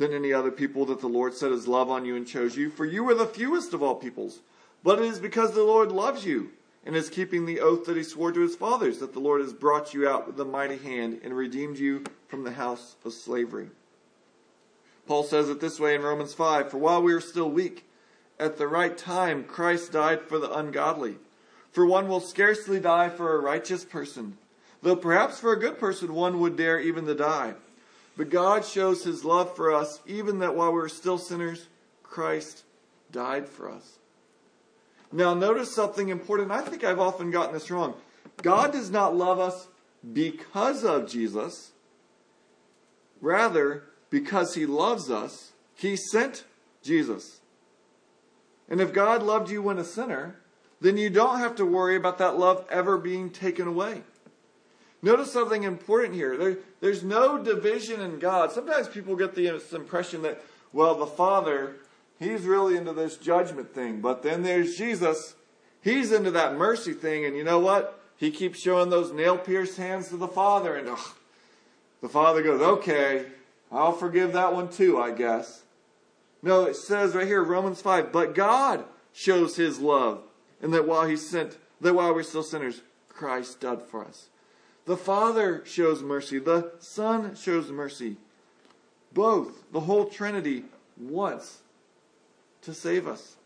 than 0.00 0.14
any 0.14 0.32
other 0.32 0.50
people 0.50 0.86
that 0.86 1.00
the 1.00 1.06
Lord 1.06 1.34
set 1.34 1.52
his 1.52 1.68
love 1.68 1.90
on 1.90 2.06
you 2.06 2.16
and 2.16 2.26
chose 2.26 2.56
you, 2.56 2.70
for 2.70 2.86
you 2.86 3.04
were 3.04 3.14
the 3.14 3.26
fewest 3.26 3.74
of 3.74 3.82
all 3.82 3.94
peoples. 3.94 4.40
But 4.82 4.98
it 4.98 5.04
is 5.04 5.18
because 5.18 5.52
the 5.52 5.62
Lord 5.62 5.92
loves 5.92 6.24
you 6.24 6.52
and 6.86 6.96
is 6.96 7.10
keeping 7.10 7.44
the 7.44 7.60
oath 7.60 7.84
that 7.84 7.98
he 7.98 8.02
swore 8.02 8.32
to 8.32 8.40
his 8.40 8.56
fathers 8.56 8.98
that 9.00 9.12
the 9.12 9.20
Lord 9.20 9.42
has 9.42 9.52
brought 9.52 9.92
you 9.92 10.08
out 10.08 10.26
with 10.26 10.40
a 10.40 10.44
mighty 10.46 10.78
hand 10.78 11.20
and 11.22 11.36
redeemed 11.36 11.78
you 11.78 12.02
from 12.28 12.44
the 12.44 12.52
house 12.52 12.96
of 13.04 13.12
slavery. 13.12 13.68
Paul 15.06 15.22
says 15.22 15.50
it 15.50 15.60
this 15.60 15.78
way 15.78 15.94
in 15.94 16.00
Romans 16.00 16.32
5 16.32 16.70
For 16.70 16.78
while 16.78 17.02
we 17.02 17.12
are 17.12 17.20
still 17.20 17.50
weak, 17.50 17.84
at 18.38 18.56
the 18.56 18.68
right 18.68 18.96
time 18.96 19.44
Christ 19.44 19.92
died 19.92 20.22
for 20.22 20.38
the 20.38 20.50
ungodly. 20.50 21.16
For 21.72 21.84
one 21.84 22.08
will 22.08 22.20
scarcely 22.20 22.80
die 22.80 23.10
for 23.10 23.34
a 23.34 23.40
righteous 23.40 23.84
person, 23.84 24.38
though 24.80 24.96
perhaps 24.96 25.38
for 25.38 25.52
a 25.52 25.60
good 25.60 25.78
person 25.78 26.14
one 26.14 26.40
would 26.40 26.56
dare 26.56 26.80
even 26.80 27.04
to 27.04 27.14
die. 27.14 27.52
But 28.20 28.28
God 28.28 28.66
shows 28.66 29.02
his 29.02 29.24
love 29.24 29.56
for 29.56 29.72
us, 29.72 30.02
even 30.06 30.40
that 30.40 30.54
while 30.54 30.72
we 30.72 30.78
were 30.78 30.90
still 30.90 31.16
sinners, 31.16 31.68
Christ 32.02 32.64
died 33.10 33.48
for 33.48 33.70
us. 33.70 33.96
Now, 35.10 35.32
notice 35.32 35.74
something 35.74 36.10
important. 36.10 36.50
I 36.50 36.60
think 36.60 36.84
I've 36.84 37.00
often 37.00 37.30
gotten 37.30 37.54
this 37.54 37.70
wrong. 37.70 37.94
God 38.42 38.72
does 38.72 38.90
not 38.90 39.16
love 39.16 39.40
us 39.40 39.68
because 40.12 40.84
of 40.84 41.08
Jesus. 41.08 41.70
Rather, 43.22 43.84
because 44.10 44.54
he 44.54 44.66
loves 44.66 45.10
us, 45.10 45.52
he 45.74 45.96
sent 45.96 46.44
Jesus. 46.82 47.40
And 48.68 48.82
if 48.82 48.92
God 48.92 49.22
loved 49.22 49.50
you 49.50 49.62
when 49.62 49.78
a 49.78 49.82
sinner, 49.84 50.36
then 50.78 50.98
you 50.98 51.08
don't 51.08 51.38
have 51.38 51.56
to 51.56 51.64
worry 51.64 51.96
about 51.96 52.18
that 52.18 52.38
love 52.38 52.66
ever 52.68 52.98
being 52.98 53.30
taken 53.30 53.66
away. 53.66 54.02
Notice 55.02 55.32
something 55.32 55.62
important 55.62 56.14
here. 56.14 56.36
There, 56.36 56.58
there's 56.80 57.02
no 57.02 57.42
division 57.42 58.00
in 58.00 58.18
God. 58.18 58.52
Sometimes 58.52 58.88
people 58.88 59.16
get 59.16 59.34
the 59.34 59.60
impression 59.74 60.22
that, 60.22 60.42
well, 60.72 60.94
the 60.94 61.06
Father, 61.06 61.76
He's 62.20 62.42
really 62.42 62.76
into 62.76 62.92
this 62.92 63.16
judgment 63.16 63.74
thing. 63.74 64.02
But 64.02 64.22
then 64.22 64.42
there's 64.42 64.76
Jesus. 64.76 65.34
He's 65.80 66.12
into 66.12 66.30
that 66.32 66.54
mercy 66.54 66.92
thing. 66.92 67.24
And 67.24 67.34
you 67.34 67.42
know 67.42 67.58
what? 67.58 67.98
He 68.16 68.30
keeps 68.30 68.60
showing 68.60 68.90
those 68.90 69.10
nail 69.10 69.38
pierced 69.38 69.78
hands 69.78 70.08
to 70.08 70.18
the 70.18 70.28
Father. 70.28 70.76
And 70.76 70.90
ugh, 70.90 71.14
the 72.02 72.10
Father 72.10 72.42
goes, 72.42 72.60
okay, 72.60 73.26
I'll 73.72 73.92
forgive 73.92 74.34
that 74.34 74.52
one 74.52 74.68
too, 74.68 74.98
I 74.98 75.12
guess. 75.12 75.62
No, 76.42 76.64
it 76.64 76.76
says 76.76 77.14
right 77.14 77.26
here, 77.26 77.42
Romans 77.42 77.80
5, 77.80 78.12
but 78.12 78.34
God 78.34 78.84
shows 79.12 79.56
his 79.56 79.78
love. 79.78 80.22
And 80.60 80.74
that 80.74 80.86
while 80.86 81.06
he 81.06 81.16
sent, 81.16 81.56
that 81.80 81.94
while 81.94 82.14
we're 82.14 82.22
still 82.22 82.42
sinners, 82.42 82.82
Christ 83.08 83.60
died 83.60 83.82
for 83.82 84.04
us. 84.04 84.29
The 84.90 84.96
Father 84.96 85.62
shows 85.66 86.02
mercy. 86.02 86.40
The 86.40 86.72
Son 86.80 87.36
shows 87.36 87.70
mercy. 87.70 88.16
Both, 89.12 89.70
the 89.70 89.78
whole 89.78 90.06
Trinity, 90.06 90.64
wants 90.98 91.58
to 92.62 92.74
save 92.74 93.06
us. 93.06 93.36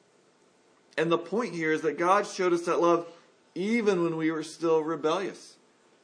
And 0.97 1.13
the 1.13 1.19
point 1.19 1.53
here 1.53 1.71
is 1.71 1.83
that 1.83 1.99
God 1.99 2.27
showed 2.27 2.55
us 2.55 2.63
that 2.63 2.81
love 2.81 3.07
even 3.55 4.03
when 4.03 4.17
we 4.17 4.31
were 4.31 4.43
still 4.43 4.81
rebellious, 4.81 5.57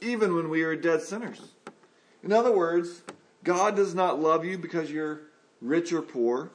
even 0.03 0.35
when 0.35 0.51
we 0.51 0.63
were 0.63 0.77
dead 0.77 1.01
sinners. 1.01 1.41
In 2.23 2.35
other 2.35 2.53
words, 2.53 3.01
God 3.43 3.77
does 3.77 3.95
not 3.95 4.21
love 4.21 4.45
you 4.45 4.59
because 4.59 4.91
you're 4.91 5.23
rich 5.63 5.91
or 5.91 6.03
poor, 6.03 6.51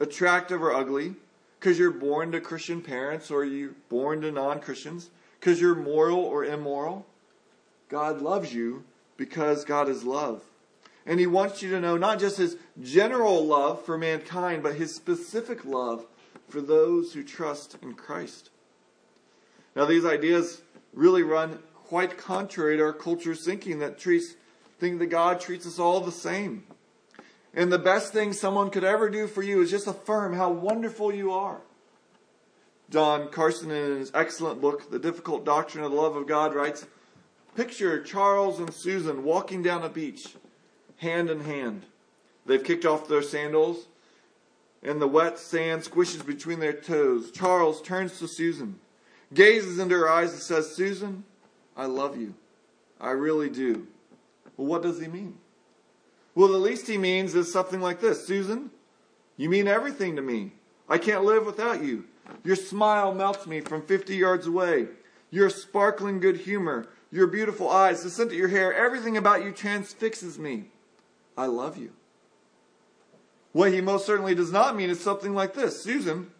attractive 0.00 0.62
or 0.62 0.72
ugly, 0.72 1.16
because 1.60 1.78
you're 1.78 1.90
born 1.90 2.32
to 2.32 2.40
Christian 2.40 2.80
parents 2.80 3.30
or 3.30 3.44
you're 3.44 3.74
born 3.90 4.22
to 4.22 4.32
non 4.32 4.58
Christians, 4.60 5.10
because 5.38 5.60
you're 5.60 5.74
moral 5.74 6.20
or 6.20 6.46
immoral. 6.46 7.04
God 7.92 8.22
loves 8.22 8.54
you 8.54 8.84
because 9.18 9.66
God 9.66 9.86
is 9.90 10.02
love. 10.02 10.42
And 11.04 11.20
He 11.20 11.26
wants 11.26 11.60
you 11.60 11.70
to 11.72 11.80
know 11.80 11.98
not 11.98 12.18
just 12.18 12.38
His 12.38 12.56
general 12.82 13.46
love 13.46 13.84
for 13.84 13.98
mankind, 13.98 14.62
but 14.62 14.76
His 14.76 14.94
specific 14.94 15.66
love 15.66 16.06
for 16.48 16.62
those 16.62 17.12
who 17.12 17.22
trust 17.22 17.76
in 17.82 17.92
Christ. 17.92 18.48
Now, 19.76 19.84
these 19.84 20.06
ideas 20.06 20.62
really 20.94 21.22
run 21.22 21.58
quite 21.74 22.16
contrary 22.16 22.78
to 22.78 22.82
our 22.82 22.92
culture's 22.94 23.44
thinking 23.44 23.80
that 23.80 23.98
treats 23.98 24.36
think 24.80 24.98
that 24.98 25.06
God 25.06 25.38
treats 25.38 25.66
us 25.66 25.78
all 25.78 26.00
the 26.00 26.10
same. 26.10 26.64
And 27.52 27.70
the 27.70 27.78
best 27.78 28.14
thing 28.14 28.32
someone 28.32 28.70
could 28.70 28.84
ever 28.84 29.10
do 29.10 29.26
for 29.26 29.42
you 29.42 29.60
is 29.60 29.70
just 29.70 29.86
affirm 29.86 30.34
how 30.34 30.50
wonderful 30.50 31.14
you 31.14 31.30
are. 31.30 31.60
Don 32.88 33.28
Carson, 33.28 33.70
in 33.70 33.98
his 33.98 34.10
excellent 34.14 34.60
book, 34.60 34.90
The 34.90 34.98
Difficult 34.98 35.44
Doctrine 35.44 35.84
of 35.84 35.90
the 35.90 35.96
Love 35.96 36.16
of 36.16 36.26
God, 36.26 36.54
writes 36.54 36.86
Picture 37.54 38.02
Charles 38.02 38.58
and 38.58 38.72
Susan 38.72 39.24
walking 39.24 39.62
down 39.62 39.82
a 39.82 39.88
beach, 39.88 40.28
hand 40.96 41.30
in 41.30 41.40
hand. 41.40 41.82
They've 42.46 42.62
kicked 42.62 42.86
off 42.86 43.08
their 43.08 43.22
sandals, 43.22 43.86
and 44.82 45.00
the 45.00 45.06
wet 45.06 45.38
sand 45.38 45.82
squishes 45.82 46.24
between 46.24 46.60
their 46.60 46.72
toes. 46.72 47.30
Charles 47.30 47.82
turns 47.82 48.18
to 48.18 48.26
Susan 48.26 48.78
gazes 49.34 49.78
into 49.78 49.96
her 49.96 50.08
eyes 50.08 50.32
and 50.32 50.42
says, 50.42 50.74
Susan, 50.74 51.24
I 51.76 51.86
love 51.86 52.16
you. 52.16 52.34
I 53.00 53.10
really 53.10 53.48
do. 53.48 53.86
Well, 54.56 54.68
what 54.68 54.82
does 54.82 55.00
he 55.00 55.08
mean? 55.08 55.38
Well, 56.34 56.48
the 56.48 56.58
least 56.58 56.86
he 56.86 56.98
means 56.98 57.34
is 57.34 57.52
something 57.52 57.80
like 57.80 58.00
this 58.00 58.26
Susan, 58.26 58.70
you 59.36 59.48
mean 59.48 59.66
everything 59.66 60.16
to 60.16 60.22
me. 60.22 60.52
I 60.88 60.98
can't 60.98 61.24
live 61.24 61.46
without 61.46 61.82
you. 61.82 62.04
Your 62.44 62.56
smile 62.56 63.14
melts 63.14 63.46
me 63.46 63.60
from 63.60 63.86
50 63.86 64.14
yards 64.14 64.46
away. 64.46 64.88
Your 65.30 65.50
sparkling 65.50 66.20
good 66.20 66.36
humor, 66.36 66.88
your 67.12 67.28
beautiful 67.28 67.70
eyes, 67.70 68.02
the 68.02 68.10
scent 68.10 68.32
of 68.32 68.36
your 68.36 68.48
hair, 68.48 68.74
everything 68.74 69.16
about 69.16 69.44
you 69.44 69.52
transfixes 69.52 70.38
me. 70.38 70.64
I 71.36 71.46
love 71.46 71.76
you. 71.76 71.92
What 73.52 73.72
he 73.72 73.80
most 73.80 74.06
certainly 74.06 74.34
does 74.34 74.50
not 74.50 74.74
mean 74.74 74.90
is 74.90 74.98
something 74.98 75.34
like 75.34 75.54
this 75.54 75.80
Susan, 75.82 76.32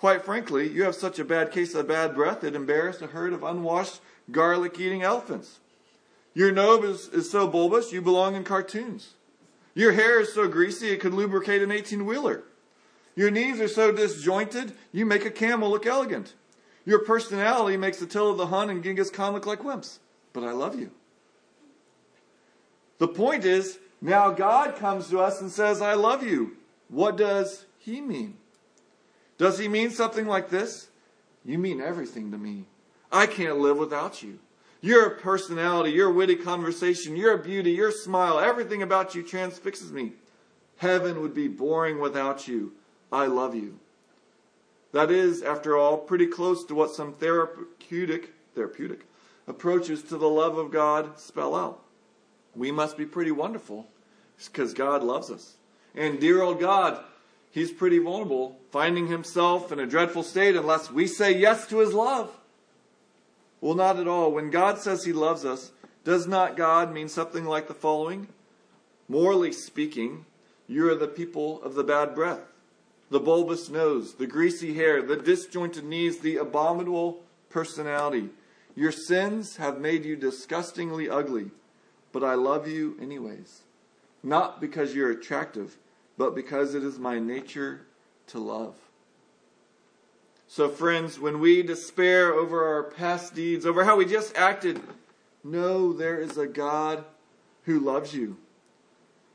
Quite 0.00 0.24
frankly, 0.24 0.66
you 0.66 0.84
have 0.84 0.94
such 0.94 1.18
a 1.18 1.24
bad 1.26 1.52
case 1.52 1.74
of 1.74 1.86
bad 1.86 2.14
breath 2.14 2.42
it 2.42 2.54
embarrassed 2.54 3.02
a 3.02 3.08
herd 3.08 3.34
of 3.34 3.42
unwashed, 3.42 4.00
garlic 4.30 4.80
eating 4.80 5.02
elephants. 5.02 5.58
Your 6.32 6.50
nose 6.50 6.84
is, 6.84 7.08
is 7.12 7.30
so 7.30 7.46
bulbous 7.46 7.92
you 7.92 8.00
belong 8.00 8.34
in 8.34 8.42
cartoons. 8.42 9.10
Your 9.74 9.92
hair 9.92 10.18
is 10.18 10.32
so 10.32 10.48
greasy 10.48 10.88
it 10.88 11.00
could 11.00 11.12
lubricate 11.12 11.60
an 11.60 11.70
18 11.70 12.06
wheeler. 12.06 12.44
Your 13.14 13.30
knees 13.30 13.60
are 13.60 13.68
so 13.68 13.92
disjointed 13.92 14.72
you 14.90 15.04
make 15.04 15.26
a 15.26 15.30
camel 15.30 15.68
look 15.68 15.84
elegant. 15.84 16.32
Your 16.86 17.00
personality 17.00 17.76
makes 17.76 17.98
the 17.98 18.06
Attila 18.06 18.36
the 18.36 18.46
Hun 18.46 18.70
and 18.70 18.82
Genghis 18.82 19.10
Khan 19.10 19.34
look 19.34 19.44
like 19.44 19.60
wimps. 19.60 19.98
But 20.32 20.44
I 20.44 20.52
love 20.52 20.78
you. 20.78 20.90
The 22.98 23.08
point 23.08 23.44
is, 23.44 23.78
now 24.00 24.30
God 24.30 24.76
comes 24.76 25.08
to 25.08 25.20
us 25.20 25.40
and 25.40 25.50
says, 25.50 25.82
I 25.82 25.94
love 25.94 26.22
you. 26.22 26.56
What 26.88 27.16
does 27.16 27.66
he 27.78 28.00
mean? 28.00 28.36
Does 29.38 29.58
he 29.58 29.68
mean 29.68 29.90
something 29.90 30.26
like 30.26 30.50
this? 30.50 30.88
You 31.44 31.58
mean 31.58 31.80
everything 31.80 32.30
to 32.30 32.38
me. 32.38 32.66
I 33.10 33.26
can't 33.26 33.58
live 33.58 33.78
without 33.78 34.22
you. 34.22 34.38
Your 34.82 35.10
personality, 35.10 35.90
your 35.90 36.12
witty 36.12 36.36
conversation, 36.36 37.16
your 37.16 37.36
beauty, 37.36 37.72
your 37.72 37.90
smile, 37.90 38.38
everything 38.38 38.82
about 38.82 39.14
you 39.14 39.22
transfixes 39.22 39.92
me. 39.92 40.12
Heaven 40.76 41.20
would 41.20 41.34
be 41.34 41.48
boring 41.48 42.00
without 42.00 42.48
you. 42.48 42.72
I 43.12 43.26
love 43.26 43.54
you. 43.54 43.78
That 44.92 45.10
is, 45.10 45.42
after 45.42 45.76
all, 45.76 45.98
pretty 45.98 46.26
close 46.26 46.64
to 46.64 46.74
what 46.74 46.90
some 46.90 47.14
therapeutic, 47.14 48.32
therapeutic 48.54 49.06
approaches 49.50 50.02
to 50.04 50.16
the 50.16 50.28
love 50.28 50.56
of 50.56 50.70
God 50.70 51.18
spell 51.18 51.54
out. 51.54 51.82
We 52.54 52.70
must 52.72 52.96
be 52.96 53.04
pretty 53.04 53.32
wonderful 53.32 53.86
because 54.46 54.72
God 54.72 55.02
loves 55.02 55.30
us. 55.30 55.56
And 55.94 56.18
dear 56.18 56.40
old 56.40 56.60
God 56.60 57.04
he's 57.50 57.72
pretty 57.72 57.98
vulnerable, 57.98 58.58
finding 58.70 59.08
himself 59.08 59.72
in 59.72 59.80
a 59.80 59.86
dreadful 59.86 60.22
state 60.22 60.56
unless 60.56 60.90
we 60.90 61.06
say 61.06 61.36
yes 61.36 61.66
to 61.66 61.78
his 61.78 61.92
love. 61.92 62.30
Well, 63.60 63.74
not 63.74 63.98
at 63.98 64.08
all. 64.08 64.32
When 64.32 64.50
God 64.50 64.78
says 64.78 65.04
he 65.04 65.12
loves 65.12 65.44
us, 65.44 65.72
does 66.04 66.26
not 66.26 66.56
God 66.56 66.94
mean 66.94 67.08
something 67.08 67.44
like 67.44 67.68
the 67.68 67.74
following? 67.74 68.28
Morally 69.08 69.52
speaking, 69.52 70.24
you 70.66 70.88
are 70.88 70.94
the 70.94 71.08
people 71.08 71.60
of 71.62 71.74
the 71.74 71.84
bad 71.84 72.14
breath, 72.14 72.40
the 73.10 73.20
bulbous 73.20 73.68
nose, 73.68 74.14
the 74.14 74.26
greasy 74.26 74.74
hair, 74.74 75.02
the 75.02 75.16
disjointed 75.16 75.84
knees, 75.84 76.20
the 76.20 76.36
abominable 76.36 77.20
personality. 77.50 78.30
Your 78.74 78.92
sins 78.92 79.56
have 79.56 79.80
made 79.80 80.04
you 80.04 80.16
disgustingly 80.16 81.08
ugly, 81.08 81.50
but 82.12 82.24
I 82.24 82.34
love 82.34 82.68
you 82.68 82.96
anyways. 83.00 83.62
Not 84.22 84.60
because 84.60 84.94
you're 84.94 85.10
attractive, 85.10 85.76
but 86.16 86.34
because 86.34 86.74
it 86.74 86.84
is 86.84 86.98
my 86.98 87.18
nature 87.18 87.86
to 88.28 88.38
love. 88.38 88.74
So, 90.46 90.68
friends, 90.68 91.18
when 91.18 91.40
we 91.40 91.62
despair 91.62 92.34
over 92.34 92.66
our 92.66 92.82
past 92.82 93.34
deeds, 93.34 93.64
over 93.64 93.84
how 93.84 93.96
we 93.96 94.04
just 94.04 94.36
acted, 94.36 94.80
know 95.44 95.92
there 95.92 96.20
is 96.20 96.36
a 96.36 96.46
God 96.46 97.04
who 97.62 97.78
loves 97.78 98.14
you. 98.14 98.36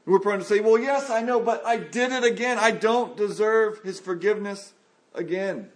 We're 0.06 0.20
prone 0.20 0.40
to 0.40 0.46
say, 0.46 0.60
well, 0.60 0.78
yes, 0.78 1.10
I 1.10 1.22
know, 1.22 1.40
but 1.40 1.66
I 1.66 1.78
did 1.78 2.12
it 2.12 2.24
again. 2.24 2.60
I 2.60 2.72
don't 2.72 3.18
deserve 3.18 3.80
his 3.82 4.00
forgiveness 4.00 4.74
again. 5.14 5.70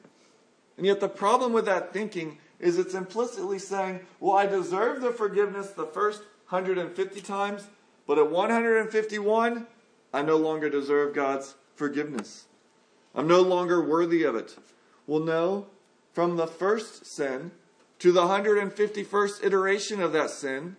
And 0.77 0.85
yet, 0.85 0.99
the 0.99 1.09
problem 1.09 1.51
with 1.51 1.65
that 1.65 1.93
thinking 1.93 2.37
is 2.59 2.77
it's 2.77 2.93
implicitly 2.93 3.59
saying, 3.59 4.01
well, 4.19 4.35
I 4.35 4.45
deserve 4.45 5.01
the 5.01 5.11
forgiveness 5.11 5.71
the 5.71 5.85
first 5.85 6.21
150 6.49 7.21
times, 7.21 7.67
but 8.05 8.17
at 8.17 8.29
151, 8.29 9.67
I 10.13 10.21
no 10.21 10.37
longer 10.37 10.69
deserve 10.69 11.13
God's 11.13 11.55
forgiveness. 11.75 12.45
I'm 13.15 13.27
no 13.27 13.41
longer 13.41 13.81
worthy 13.81 14.23
of 14.23 14.35
it. 14.35 14.57
Well, 15.07 15.21
no, 15.21 15.67
from 16.13 16.35
the 16.35 16.47
first 16.47 17.05
sin 17.05 17.51
to 17.99 18.11
the 18.11 18.21
151st 18.21 19.43
iteration 19.43 20.01
of 20.01 20.11
that 20.13 20.29
sin, 20.29 20.75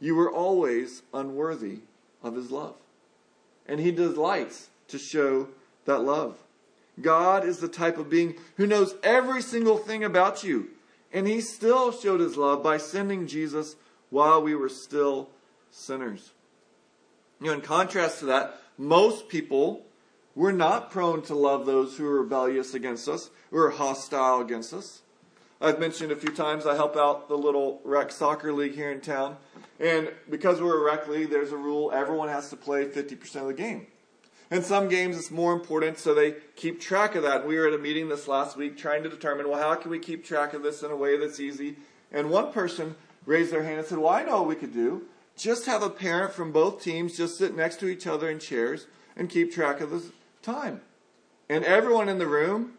you 0.00 0.14
were 0.14 0.30
always 0.30 1.02
unworthy 1.12 1.80
of 2.22 2.34
His 2.34 2.50
love. 2.50 2.76
And 3.66 3.80
He 3.80 3.92
delights 3.92 4.68
to 4.88 4.98
show 4.98 5.48
that 5.84 6.00
love. 6.00 6.38
God 7.00 7.44
is 7.44 7.58
the 7.58 7.68
type 7.68 7.98
of 7.98 8.10
being 8.10 8.34
who 8.56 8.66
knows 8.66 8.94
every 9.02 9.42
single 9.42 9.78
thing 9.78 10.04
about 10.04 10.42
you. 10.44 10.70
And 11.12 11.26
He 11.26 11.40
still 11.40 11.92
showed 11.92 12.20
His 12.20 12.36
love 12.36 12.62
by 12.62 12.78
sending 12.78 13.26
Jesus 13.26 13.76
while 14.10 14.42
we 14.42 14.54
were 14.54 14.68
still 14.68 15.30
sinners. 15.70 16.32
You 17.40 17.48
know, 17.48 17.52
in 17.54 17.60
contrast 17.60 18.20
to 18.20 18.26
that, 18.26 18.60
most 18.76 19.28
people 19.28 19.84
we're 20.34 20.52
not 20.52 20.90
prone 20.90 21.22
to 21.22 21.34
love 21.34 21.66
those 21.66 21.96
who 21.96 22.06
are 22.06 22.22
rebellious 22.22 22.72
against 22.74 23.08
us, 23.08 23.30
who 23.50 23.58
are 23.58 23.70
hostile 23.70 24.40
against 24.40 24.72
us. 24.72 25.02
I've 25.60 25.80
mentioned 25.80 26.12
a 26.12 26.16
few 26.16 26.32
times 26.32 26.66
I 26.66 26.76
help 26.76 26.96
out 26.96 27.28
the 27.28 27.36
little 27.36 27.80
rec 27.84 28.12
soccer 28.12 28.52
league 28.52 28.74
here 28.74 28.90
in 28.90 29.00
town. 29.00 29.36
And 29.78 30.10
because 30.30 30.60
we're 30.62 30.80
a 30.80 30.84
rec 30.84 31.08
league, 31.08 31.30
there's 31.30 31.52
a 31.52 31.56
rule 31.56 31.92
everyone 31.92 32.28
has 32.28 32.48
to 32.50 32.56
play 32.56 32.86
50% 32.86 33.36
of 33.36 33.48
the 33.48 33.54
game. 33.54 33.88
In 34.50 34.62
some 34.62 34.88
games, 34.88 35.16
it's 35.16 35.30
more 35.30 35.52
important, 35.52 35.98
so 35.98 36.12
they 36.12 36.34
keep 36.56 36.80
track 36.80 37.14
of 37.14 37.22
that. 37.22 37.46
We 37.46 37.56
were 37.56 37.68
at 37.68 37.74
a 37.74 37.78
meeting 37.78 38.08
this 38.08 38.26
last 38.26 38.56
week 38.56 38.76
trying 38.76 39.04
to 39.04 39.08
determine, 39.08 39.48
well, 39.48 39.60
how 39.60 39.76
can 39.76 39.90
we 39.90 39.98
keep 39.98 40.24
track 40.24 40.54
of 40.54 40.62
this 40.62 40.82
in 40.82 40.90
a 40.90 40.96
way 40.96 41.16
that's 41.16 41.38
easy? 41.38 41.76
And 42.10 42.30
one 42.30 42.52
person 42.52 42.96
raised 43.26 43.52
their 43.52 43.62
hand 43.62 43.78
and 43.78 43.86
said, 43.86 43.98
well, 43.98 44.12
I 44.12 44.24
know 44.24 44.40
what 44.40 44.48
we 44.48 44.56
could 44.56 44.72
do 44.72 45.06
just 45.40 45.66
have 45.66 45.82
a 45.82 45.90
parent 45.90 46.32
from 46.32 46.52
both 46.52 46.82
teams 46.82 47.16
just 47.16 47.38
sit 47.38 47.56
next 47.56 47.76
to 47.80 47.88
each 47.88 48.06
other 48.06 48.28
in 48.28 48.38
chairs 48.38 48.86
and 49.16 49.30
keep 49.30 49.52
track 49.52 49.80
of 49.80 49.90
the 49.90 50.02
time. 50.42 50.82
And 51.48 51.64
everyone 51.64 52.08
in 52.08 52.18
the 52.18 52.26
room 52.26 52.74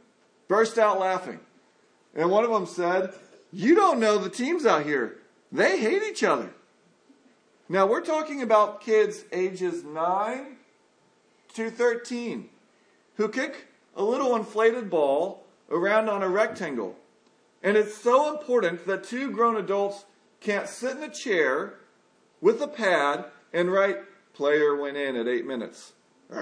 burst 0.47 0.77
out 0.77 0.99
laughing. 0.99 1.39
And 2.13 2.29
one 2.29 2.43
of 2.43 2.51
them 2.51 2.65
said, 2.65 3.13
You 3.51 3.75
don't 3.75 3.99
know 3.99 4.17
the 4.17 4.29
teams 4.29 4.65
out 4.65 4.85
here. 4.85 5.17
They 5.51 5.79
hate 5.79 6.03
each 6.03 6.23
other. 6.23 6.51
Now, 7.67 7.87
we're 7.87 8.01
talking 8.01 8.41
about 8.41 8.81
kids 8.81 9.23
ages 9.31 9.83
9 9.83 10.57
to 11.53 11.69
13 11.69 12.49
who 13.15 13.29
kick 13.29 13.67
a 13.95 14.03
little 14.03 14.35
inflated 14.35 14.89
ball 14.89 15.45
around 15.69 16.09
on 16.09 16.23
a 16.23 16.27
rectangle. 16.27 16.95
And 17.63 17.77
it's 17.77 17.95
so 17.95 18.35
important 18.35 18.87
that 18.87 19.03
two 19.03 19.31
grown 19.31 19.57
adults 19.57 20.05
can't 20.39 20.67
sit 20.67 20.97
in 20.97 21.03
a 21.03 21.09
chair 21.09 21.75
with 22.41 22.61
a 22.61 22.67
pad 22.67 23.25
and 23.53 23.71
write, 23.71 23.97
player 24.33 24.75
went 24.75 24.97
in 24.97 25.15
at 25.15 25.27
eight 25.27 25.45
minutes. 25.45 25.93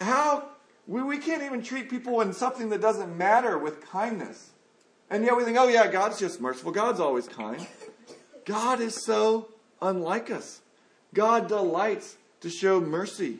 How? 0.00 0.48
We, 0.86 1.02
we 1.02 1.18
can't 1.18 1.42
even 1.42 1.62
treat 1.62 1.88
people 1.88 2.20
in 2.20 2.32
something 2.32 2.68
that 2.70 2.80
doesn't 2.80 3.16
matter 3.16 3.56
with 3.58 3.86
kindness. 3.86 4.50
And 5.08 5.24
yet 5.24 5.36
we 5.36 5.44
think, 5.44 5.56
oh 5.58 5.68
yeah, 5.68 5.86
God's 5.90 6.18
just 6.18 6.40
merciful. 6.40 6.72
God's 6.72 7.00
always 7.00 7.28
kind. 7.28 7.66
God 8.44 8.80
is 8.80 9.04
so 9.04 9.48
unlike 9.80 10.30
us. 10.30 10.60
God 11.14 11.48
delights 11.48 12.16
to 12.40 12.50
show 12.50 12.80
mercy. 12.80 13.38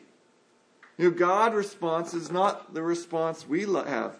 You 0.97 1.09
know, 1.09 1.17
God 1.17 1.53
response 1.53 2.13
is 2.13 2.31
not 2.31 2.73
the 2.73 2.83
response 2.83 3.47
we 3.47 3.61
have. 3.61 4.17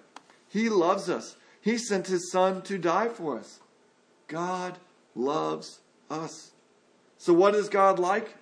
He 0.50 0.70
loves 0.70 1.10
us. 1.10 1.36
He 1.62 1.78
sent 1.78 2.08
his 2.08 2.32
son 2.32 2.62
to 2.64 2.78
die 2.78 3.10
for 3.10 3.38
us. 3.38 3.60
God 4.28 4.78
loves 5.16 5.80
us. 6.10 6.52
So 7.18 7.34
what 7.34 7.54
is 7.54 7.70
God 7.70 8.00
like? 8.00 8.36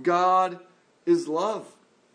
God 0.00 0.58
is 1.04 1.28
love. 1.28 1.66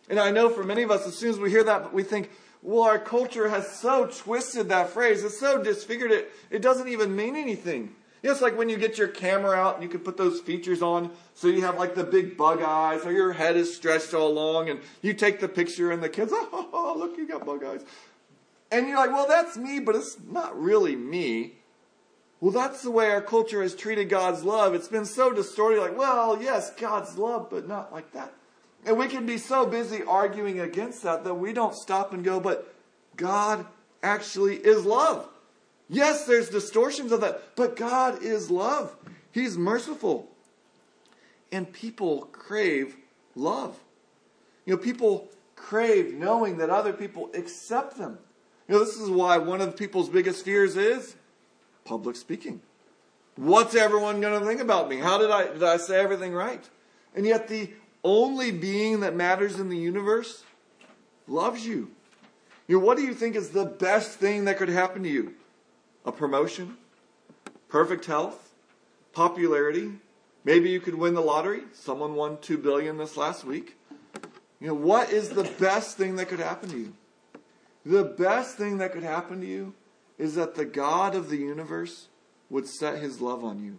And 0.10 0.20
I 0.20 0.32
know 0.32 0.50
for 0.50 0.64
many 0.64 0.84
of 0.84 0.92
us, 0.92 1.06
as 1.06 1.16
soon 1.16 1.30
as 1.30 1.40
we 1.40 1.52
hear 1.52 1.64
that, 1.66 1.94
we 1.94 2.02
think, 2.02 2.32
well, 2.64 2.84
our 2.84 2.98
culture 2.98 3.50
has 3.50 3.80
so 3.80 4.08
twisted 4.08 4.70
that 4.70 4.90
phrase. 4.90 5.24
It's 5.24 5.40
so 5.40 5.62
disfigured 5.62 6.12
it. 6.12 6.32
It 6.50 6.62
doesn't 6.62 6.88
even 6.88 7.16
mean 7.16 7.36
anything. 7.36 7.94
You 8.22 8.28
know, 8.28 8.34
it's 8.34 8.42
like 8.42 8.58
when 8.58 8.70
you 8.70 8.78
get 8.78 8.98
your 8.98 9.08
camera 9.08 9.56
out 9.56 9.76
and 9.76 9.84
you 9.84 9.90
can 9.90 10.00
put 10.00 10.18
those 10.18 10.40
features 10.40 10.82
on 10.82 11.12
so 11.36 11.48
you 11.48 11.62
have 11.62 11.78
like 11.78 11.94
the 11.94 12.04
big 12.04 12.36
bug 12.36 12.62
eyes 12.62 13.06
or 13.06 13.12
your 13.12 13.34
head 13.34 13.56
is 13.56 13.76
stretched 13.76 14.14
all 14.14 14.34
long 14.34 14.70
and 14.70 14.80
you 15.02 15.14
take 15.14 15.40
the 15.40 15.48
picture 15.48 15.92
and 15.92 16.02
the 16.02 16.10
kids, 16.10 16.32
oh, 16.36 16.96
look, 16.98 17.18
you 17.18 17.28
got 17.28 17.46
bug 17.46 17.64
eyes. 17.64 17.86
And 18.72 18.88
you're 18.88 18.98
like, 18.98 19.12
well, 19.12 19.28
that's 19.28 19.56
me, 19.56 19.80
but 19.80 19.96
it's 19.96 20.18
not 20.28 20.60
really 20.60 20.96
me. 20.96 21.54
Well, 22.40 22.52
that's 22.52 22.84
the 22.84 22.92
way 22.92 23.10
our 23.10 23.22
culture 23.22 23.62
has 23.62 23.74
treated 23.76 24.10
God's 24.10 24.44
love. 24.44 24.74
It's 24.76 24.88
been 24.88 25.06
so 25.06 25.34
distorted, 25.34 25.80
like, 25.80 25.98
well, 25.98 26.42
yes, 26.42 26.72
God's 26.72 27.18
love, 27.18 27.50
but 27.50 27.68
not 27.68 27.92
like 27.92 28.12
that. 28.12 28.34
And 28.86 28.98
we 28.98 29.08
can 29.08 29.26
be 29.26 29.38
so 29.38 29.66
busy 29.66 30.04
arguing 30.04 30.60
against 30.60 31.04
that 31.04 31.24
that 31.24 31.34
we 31.36 31.52
don't 31.52 31.76
stop 31.76 32.14
and 32.14 32.24
go, 32.24 32.40
but 32.40 32.74
God 33.16 33.66
actually 34.04 34.56
is 34.56 34.86
love. 34.86 35.28
Yes, 35.90 36.26
there's 36.26 36.50
distortions 36.50 37.12
of 37.12 37.22
that, 37.22 37.56
but 37.56 37.76
God 37.76 38.22
is 38.22 38.52
love. 38.52 38.96
He's 39.32 39.58
merciful. 39.58 40.30
And 41.52 41.72
people 41.72 42.28
crave 42.32 42.98
love. 43.36 43.78
You 44.66 44.76
know, 44.76 44.82
people 44.82 45.30
crave 45.56 46.14
knowing 46.14 46.58
that 46.58 46.70
other 46.70 46.92
people 46.92 47.30
accept 47.34 47.98
them. 47.98 48.18
You 48.68 48.76
know, 48.76 48.84
this 48.84 48.98
is 48.98 49.10
why 49.10 49.38
one 49.38 49.62
of 49.62 49.78
people's 49.78 50.10
biggest 50.10 50.44
fears 50.44 50.76
is 50.76 51.16
public 51.86 52.18
speaking. 52.18 52.62
What's 53.38 53.76
everyone 53.76 54.20
going 54.20 54.38
to 54.40 54.46
think 54.46 54.60
about 54.60 54.90
me? 54.90 54.98
How 54.98 55.18
did 55.18 55.32
I 55.32 55.48
did 55.54 55.64
I 55.64 55.78
say 55.78 56.00
everything 56.00 56.34
right? 56.34 56.68
And 57.16 57.26
yet 57.26 57.48
the 57.48 57.72
only 58.04 58.52
being 58.52 59.02
that 59.02 59.16
matters 59.16 59.60
in 59.60 59.70
the 59.70 59.78
universe 59.78 60.44
loves 61.28 61.66
you. 61.66 61.92
You 62.68 62.80
know, 62.80 62.86
what 62.86 62.98
do 62.98 63.04
you 63.04 63.14
think 63.14 63.36
is 63.36 63.50
the 63.50 63.66
best 63.66 64.20
thing 64.20 64.46
that 64.46 64.58
could 64.58 64.70
happen 64.70 65.04
to 65.04 65.10
you? 65.10 65.34
A 66.08 66.12
promotion, 66.12 66.78
perfect 67.68 68.06
health, 68.06 68.54
popularity. 69.12 69.92
Maybe 70.46 70.70
you 70.70 70.80
could 70.80 70.96
win 70.96 71.14
the 71.14 71.22
lottery. 71.22 71.64
Someone 71.74 72.16
won 72.16 72.38
2 72.40 72.58
billion 72.58 72.98
this 72.98 73.18
last 73.18 73.44
week. 73.44 73.76
You 74.62 74.68
know, 74.68 74.74
what 74.74 75.12
is 75.12 75.30
the 75.30 75.44
best 75.60 75.98
thing 75.98 76.16
that 76.16 76.30
could 76.30 76.40
happen 76.40 76.70
to 76.70 76.78
you? 76.78 76.94
The 77.86 78.06
best 78.06 78.58
thing 78.58 78.78
that 78.78 78.94
could 78.94 79.04
happen 79.04 79.42
to 79.42 79.46
you 79.46 79.74
is 80.18 80.36
that 80.36 80.56
the 80.56 80.66
God 80.66 81.14
of 81.14 81.30
the 81.30 81.38
universe 81.38 82.08
would 82.50 82.68
set 82.68 83.00
his 83.00 83.20
love 83.20 83.44
on 83.44 83.62
you. 83.64 83.78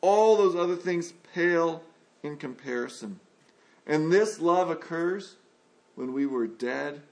All 0.00 0.36
those 0.36 0.56
other 0.56 0.76
things 0.76 1.12
pale 1.34 1.82
in 2.22 2.38
comparison. 2.38 3.20
And 3.86 4.10
this 4.10 4.40
love 4.40 4.70
occurs 4.70 5.36
when 5.94 6.14
we 6.14 6.24
were 6.24 6.46
dead 6.46 7.02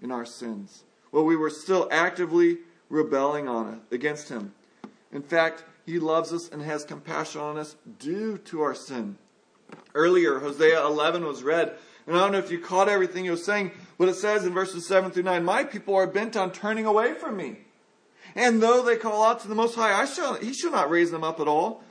in 0.00 0.10
our 0.10 0.24
sins, 0.24 0.82
when 1.10 1.26
we 1.26 1.36
were 1.36 1.50
still 1.50 1.88
actively 1.90 2.58
rebelling 2.92 3.48
on 3.48 3.72
it 3.72 3.94
against 3.94 4.28
him. 4.28 4.52
In 5.10 5.22
fact, 5.22 5.64
he 5.86 5.98
loves 5.98 6.32
us 6.32 6.48
and 6.50 6.62
has 6.62 6.84
compassion 6.84 7.40
on 7.40 7.56
us 7.56 7.74
due 7.98 8.36
to 8.38 8.60
our 8.60 8.74
sin. 8.74 9.16
Earlier, 9.94 10.38
Hosea 10.38 10.84
11 10.84 11.24
was 11.24 11.42
read, 11.42 11.74
and 12.06 12.14
I 12.14 12.20
don't 12.20 12.32
know 12.32 12.38
if 12.38 12.50
you 12.50 12.58
caught 12.58 12.90
everything 12.90 13.24
he 13.24 13.30
was 13.30 13.44
saying, 13.44 13.72
but 13.96 14.10
it 14.10 14.14
says 14.14 14.44
in 14.44 14.52
verses 14.52 14.86
7 14.86 15.10
through 15.10 15.22
9, 15.22 15.42
My 15.42 15.64
people 15.64 15.94
are 15.94 16.06
bent 16.06 16.36
on 16.36 16.52
turning 16.52 16.84
away 16.84 17.14
from 17.14 17.36
me. 17.36 17.58
And 18.34 18.62
though 18.62 18.82
they 18.82 18.96
call 18.96 19.24
out 19.24 19.40
to 19.40 19.48
the 19.48 19.54
Most 19.54 19.74
High, 19.74 19.98
I 19.98 20.04
shall, 20.04 20.34
he 20.34 20.52
shall 20.52 20.70
not 20.70 20.90
raise 20.90 21.10
them 21.10 21.24
up 21.24 21.40
at 21.40 21.48
all. 21.48 21.82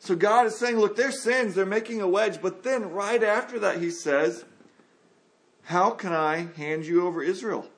So 0.00 0.16
God 0.16 0.46
is 0.46 0.56
saying, 0.56 0.78
look, 0.78 0.96
their 0.96 1.12
sins, 1.12 1.54
they're 1.54 1.64
making 1.64 2.00
a 2.00 2.08
wedge. 2.08 2.42
But 2.42 2.64
then 2.64 2.90
right 2.90 3.22
after 3.22 3.60
that, 3.60 3.80
he 3.80 3.90
says, 3.90 4.44
How 5.62 5.90
can 5.90 6.12
I 6.12 6.48
hand 6.56 6.86
you 6.86 7.06
over 7.06 7.22
Israel? 7.22 7.68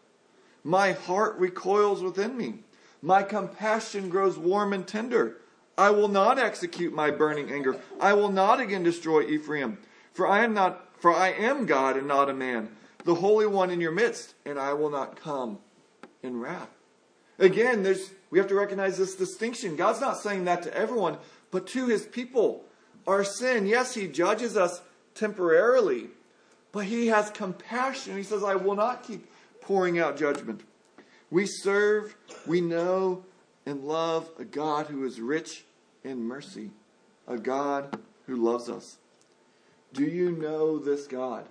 My 0.66 0.90
heart 0.90 1.38
recoils 1.38 2.02
within 2.02 2.37
me. 2.37 2.55
My 3.00 3.22
compassion 3.22 4.09
grows 4.09 4.37
warm 4.37 4.72
and 4.72 4.85
tender. 4.85 5.37
I 5.79 5.90
will 5.90 6.09
not 6.09 6.40
execute 6.40 6.92
my 6.92 7.12
burning 7.12 7.52
anger. 7.52 7.76
I 8.00 8.14
will 8.14 8.33
not 8.33 8.59
again 8.59 8.83
destroy 8.83 9.29
Ephraim. 9.29 9.79
For 10.12 10.26
I 10.26 10.42
am 10.42 10.55
not 10.55 10.88
for 10.98 11.14
I 11.14 11.29
am 11.29 11.66
God 11.66 11.96
and 11.96 12.09
not 12.09 12.29
a 12.29 12.35
man, 12.35 12.70
the 13.05 13.14
Holy 13.14 13.46
One 13.46 13.70
in 13.70 13.81
your 13.81 13.92
midst, 13.92 14.35
and 14.44 14.59
I 14.59 14.72
will 14.72 14.90
not 14.90 15.14
come 15.14 15.61
in 16.20 16.40
wrath. 16.40 16.70
Again, 17.38 17.85
there's 17.85 18.11
we 18.31 18.40
have 18.40 18.48
to 18.48 18.57
recognize 18.57 18.98
this 18.98 19.14
distinction. 19.14 19.76
God's 19.76 20.00
not 20.00 20.18
saying 20.18 20.46
that 20.46 20.64
to 20.64 20.76
everyone, 20.76 21.18
but 21.52 21.68
to 21.68 21.87
his 21.87 22.07
people. 22.07 22.64
Our 23.07 23.22
sin, 23.22 23.66
yes, 23.66 23.94
he 23.94 24.09
judges 24.09 24.57
us 24.57 24.83
temporarily, 25.14 26.09
but 26.72 26.87
he 26.87 27.07
has 27.07 27.31
compassion. 27.31 28.16
He 28.16 28.24
says, 28.24 28.42
I 28.42 28.57
will 28.57 28.74
not 28.74 29.05
keep 29.05 29.31
pouring 29.66 29.98
out 29.98 30.16
judgment. 30.16 30.62
We 31.29 31.44
serve, 31.44 32.14
we 32.46 32.61
know, 32.61 33.24
and 33.66 33.83
love 33.83 34.31
a 34.38 34.44
God 34.44 34.87
who 34.87 35.05
is 35.05 35.20
rich 35.20 35.64
in 36.05 36.22
mercy, 36.22 36.70
a 37.26 37.37
God 37.37 37.98
who 38.26 38.37
loves 38.37 38.68
us. 38.68 38.98
Do 39.92 40.05
you 40.05 40.31
know 40.31 40.79
this 40.79 41.09
God? 41.09 41.48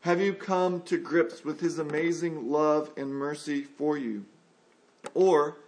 Have 0.00 0.18
you 0.18 0.32
come 0.32 0.80
to 0.84 0.96
grips 0.96 1.44
with 1.44 1.60
his 1.60 1.78
amazing 1.78 2.50
love 2.50 2.90
and 2.96 3.14
mercy 3.14 3.64
for 3.64 3.98
you? 3.98 4.24
Or 5.12 5.58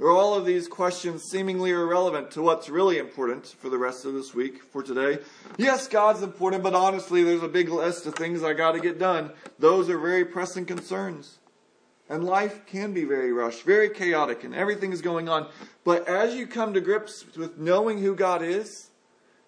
are 0.00 0.10
all 0.10 0.34
of 0.34 0.46
these 0.46 0.68
questions 0.68 1.24
seemingly 1.24 1.70
irrelevant 1.70 2.30
to 2.32 2.42
what's 2.42 2.68
really 2.68 2.98
important 2.98 3.46
for 3.46 3.68
the 3.68 3.78
rest 3.78 4.04
of 4.04 4.14
this 4.14 4.32
week, 4.32 4.62
for 4.62 4.82
today? 4.82 5.18
Yes, 5.56 5.88
God's 5.88 6.22
important, 6.22 6.62
but 6.62 6.74
honestly, 6.74 7.24
there's 7.24 7.42
a 7.42 7.48
big 7.48 7.68
list 7.68 8.06
of 8.06 8.14
things 8.14 8.44
I 8.44 8.52
got 8.52 8.72
to 8.72 8.80
get 8.80 8.98
done. 8.98 9.32
Those 9.58 9.88
are 9.90 9.98
very 9.98 10.24
pressing 10.24 10.66
concerns. 10.66 11.38
And 12.08 12.24
life 12.24 12.64
can 12.64 12.94
be 12.94 13.04
very 13.04 13.32
rushed, 13.32 13.64
very 13.64 13.90
chaotic, 13.90 14.44
and 14.44 14.54
everything 14.54 14.92
is 14.92 15.02
going 15.02 15.28
on. 15.28 15.48
But 15.84 16.08
as 16.08 16.34
you 16.34 16.46
come 16.46 16.74
to 16.74 16.80
grips 16.80 17.24
with 17.36 17.58
knowing 17.58 18.00
who 18.00 18.14
God 18.14 18.40
is, 18.40 18.90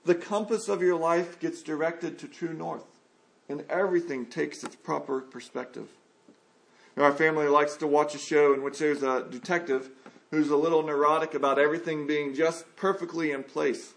the 0.05 0.15
compass 0.15 0.69
of 0.69 0.83
your 0.83 0.97
life 0.97 1.39
gets 1.39 1.63
directed 1.63 2.19
to 2.19 2.29
true 2.29 2.53
north, 2.53 2.85
and 3.49 3.65
everything 3.71 4.27
takes 4.27 4.65
its 4.65 4.75
proper 4.75 5.21
perspective. 5.21 5.89
our 6.97 7.13
family 7.13 7.47
likes 7.47 7.77
to 7.77 7.87
watch 7.87 8.15
a 8.15 8.19
show 8.19 8.53
in 8.53 8.63
which 8.63 8.79
there's 8.79 9.03
a 9.03 9.27
detective 9.31 9.91
who's 10.31 10.51
a 10.51 10.57
little 10.57 10.83
neurotic 10.83 11.35
about 11.35 11.59
everything 11.59 12.07
being 12.07 12.35
just 12.35 12.77
perfectly 12.77 13.33
in 13.33 13.43
place. 13.43 13.95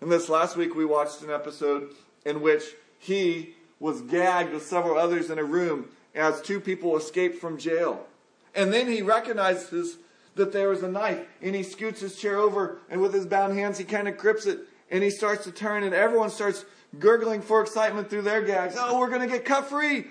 And 0.00 0.10
this 0.10 0.28
last 0.28 0.56
week 0.56 0.74
we 0.74 0.84
watched 0.84 1.22
an 1.22 1.30
episode 1.30 1.90
in 2.24 2.40
which 2.40 2.62
he 2.98 3.54
was 3.80 4.00
gagged 4.02 4.52
with 4.52 4.64
several 4.64 4.96
others 4.96 5.30
in 5.30 5.38
a 5.38 5.44
room 5.44 5.88
as 6.14 6.40
two 6.40 6.60
people 6.60 6.96
escaped 6.96 7.40
from 7.40 7.58
jail. 7.58 8.06
And 8.54 8.72
then 8.72 8.86
he 8.86 9.02
recognizes 9.02 9.98
that 10.36 10.52
there 10.52 10.68
was 10.68 10.82
a 10.82 10.88
knife 10.88 11.26
and 11.42 11.54
he 11.54 11.62
scoots 11.62 12.00
his 12.00 12.16
chair 12.16 12.38
over 12.38 12.78
and 12.88 13.00
with 13.00 13.12
his 13.12 13.26
bound 13.26 13.58
hands 13.58 13.78
he 13.78 13.84
kind 13.84 14.06
of 14.06 14.16
grips 14.16 14.46
it 14.46 14.60
and 14.90 15.02
he 15.02 15.10
starts 15.10 15.44
to 15.44 15.50
turn 15.50 15.82
and 15.82 15.94
everyone 15.94 16.30
starts 16.30 16.64
gurgling 16.98 17.42
for 17.42 17.60
excitement 17.60 18.08
through 18.08 18.22
their 18.22 18.42
gags. 18.42 18.76
Oh, 18.78 18.98
we're 18.98 19.08
going 19.08 19.22
to 19.22 19.26
get 19.26 19.44
cut 19.44 19.68
free. 19.68 20.06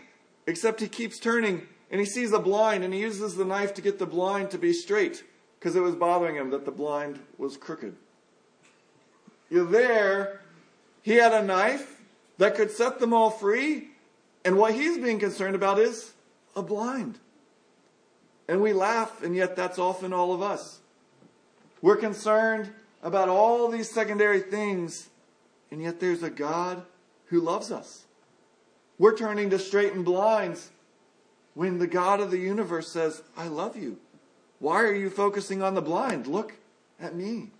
Except 0.47 0.79
he 0.79 0.87
keeps 0.87 1.17
turning 1.17 1.67
and 1.89 1.99
he 1.99 2.05
sees 2.05 2.33
a 2.33 2.39
blind 2.39 2.83
and 2.83 2.93
he 2.93 2.99
uses 2.99 3.35
the 3.35 3.45
knife 3.45 3.73
to 3.75 3.81
get 3.81 3.99
the 3.99 4.05
blind 4.05 4.51
to 4.51 4.57
be 4.57 4.73
straight 4.73 5.23
because 5.59 5.75
it 5.75 5.81
was 5.81 5.95
bothering 5.95 6.35
him 6.35 6.49
that 6.51 6.65
the 6.65 6.71
blind 6.71 7.19
was 7.37 7.57
crooked. 7.57 7.95
You're 9.49 9.65
there. 9.65 10.41
He 11.01 11.13
had 11.13 11.33
a 11.33 11.43
knife 11.43 12.01
that 12.37 12.55
could 12.55 12.71
set 12.71 12.99
them 12.99 13.13
all 13.13 13.29
free 13.29 13.89
And 14.45 14.57
what 14.57 14.75
he's 14.75 14.99
being 14.99 15.19
concerned 15.19 15.55
about 15.55 15.79
is 15.79 16.13
a 16.55 16.61
blind. 16.61 17.17
And 18.47 18.61
we 18.61 18.73
laugh, 18.73 19.23
and 19.23 19.35
yet 19.35 19.55
that's 19.55 19.79
often 19.79 20.13
all 20.13 20.33
of 20.33 20.43
us. 20.43 20.79
We're 21.81 21.97
concerned 21.97 22.71
about 23.01 23.27
all 23.27 23.67
these 23.69 23.89
secondary 23.89 24.39
things, 24.39 25.09
and 25.71 25.81
yet 25.81 25.99
there's 25.99 26.21
a 26.21 26.29
God 26.29 26.83
who 27.25 27.41
loves 27.41 27.71
us. 27.71 28.05
We're 28.99 29.17
turning 29.17 29.49
to 29.49 29.57
straighten 29.57 30.03
blinds 30.03 30.69
when 31.55 31.79
the 31.79 31.87
God 31.87 32.21
of 32.21 32.29
the 32.29 32.37
universe 32.37 32.87
says, 32.87 33.23
I 33.35 33.47
love 33.47 33.75
you. 33.75 33.97
Why 34.59 34.81
are 34.83 34.93
you 34.93 35.09
focusing 35.09 35.61
on 35.61 35.75
the 35.75 35.81
blind? 35.81 36.27
Look 36.27 36.53
at 36.99 37.15
me. 37.15 37.51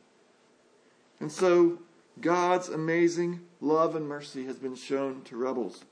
And 1.20 1.32
so, 1.32 1.80
God's 2.20 2.70
amazing 2.70 3.42
love 3.60 3.96
and 3.96 4.08
mercy 4.08 4.46
has 4.46 4.58
been 4.58 4.76
shown 4.76 5.22
to 5.24 5.36
rebels. 5.36 5.84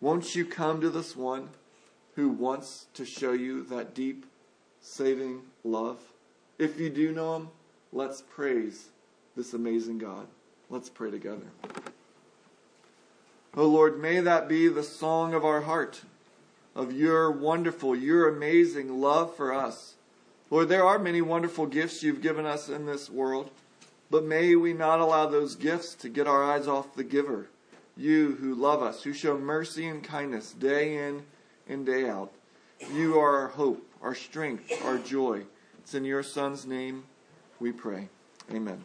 Won't 0.00 0.34
you 0.34 0.44
come 0.46 0.80
to 0.80 0.88
this 0.88 1.14
one 1.14 1.50
who 2.14 2.30
wants 2.30 2.86
to 2.94 3.04
show 3.04 3.32
you 3.32 3.64
that 3.64 3.94
deep, 3.94 4.24
saving 4.80 5.42
love? 5.64 5.98
If 6.58 6.78
you 6.80 6.88
do 6.90 7.12
know 7.12 7.36
him, 7.36 7.48
let's 7.92 8.22
praise 8.22 8.88
this 9.36 9.52
amazing 9.52 9.98
God. 9.98 10.26
Let's 10.70 10.88
pray 10.88 11.10
together. 11.10 11.46
Oh 13.56 13.66
Lord, 13.66 14.00
may 14.00 14.20
that 14.20 14.48
be 14.48 14.68
the 14.68 14.82
song 14.82 15.34
of 15.34 15.44
our 15.44 15.62
heart, 15.62 16.02
of 16.74 16.92
your 16.92 17.30
wonderful, 17.30 17.96
your 17.96 18.28
amazing 18.28 19.00
love 19.00 19.34
for 19.34 19.52
us. 19.52 19.94
Lord, 20.50 20.68
there 20.68 20.84
are 20.84 20.98
many 20.98 21.22
wonderful 21.22 21.66
gifts 21.66 22.02
you've 22.02 22.22
given 22.22 22.44
us 22.44 22.68
in 22.68 22.84
this 22.84 23.08
world, 23.08 23.50
but 24.10 24.24
may 24.24 24.56
we 24.56 24.72
not 24.72 24.98
allow 24.98 25.26
those 25.26 25.54
gifts 25.54 25.94
to 25.94 26.08
get 26.08 26.26
our 26.26 26.42
eyes 26.42 26.66
off 26.66 26.96
the 26.96 27.04
giver, 27.04 27.48
you 27.96 28.36
who 28.40 28.56
love 28.56 28.82
us, 28.82 29.04
who 29.04 29.12
show 29.12 29.38
mercy 29.38 29.86
and 29.86 30.02
kindness 30.02 30.52
day 30.52 31.06
in 31.06 31.22
and 31.68 31.86
day 31.86 32.08
out. 32.08 32.32
You 32.92 33.20
are 33.20 33.42
our 33.42 33.48
hope, 33.48 33.86
our 34.02 34.14
strength, 34.14 34.72
our 34.84 34.98
joy. 34.98 35.42
It's 35.78 35.94
in 35.94 36.04
your 36.04 36.24
Son's 36.24 36.66
name 36.66 37.04
we 37.60 37.70
pray. 37.70 38.08
Amen. 38.52 38.82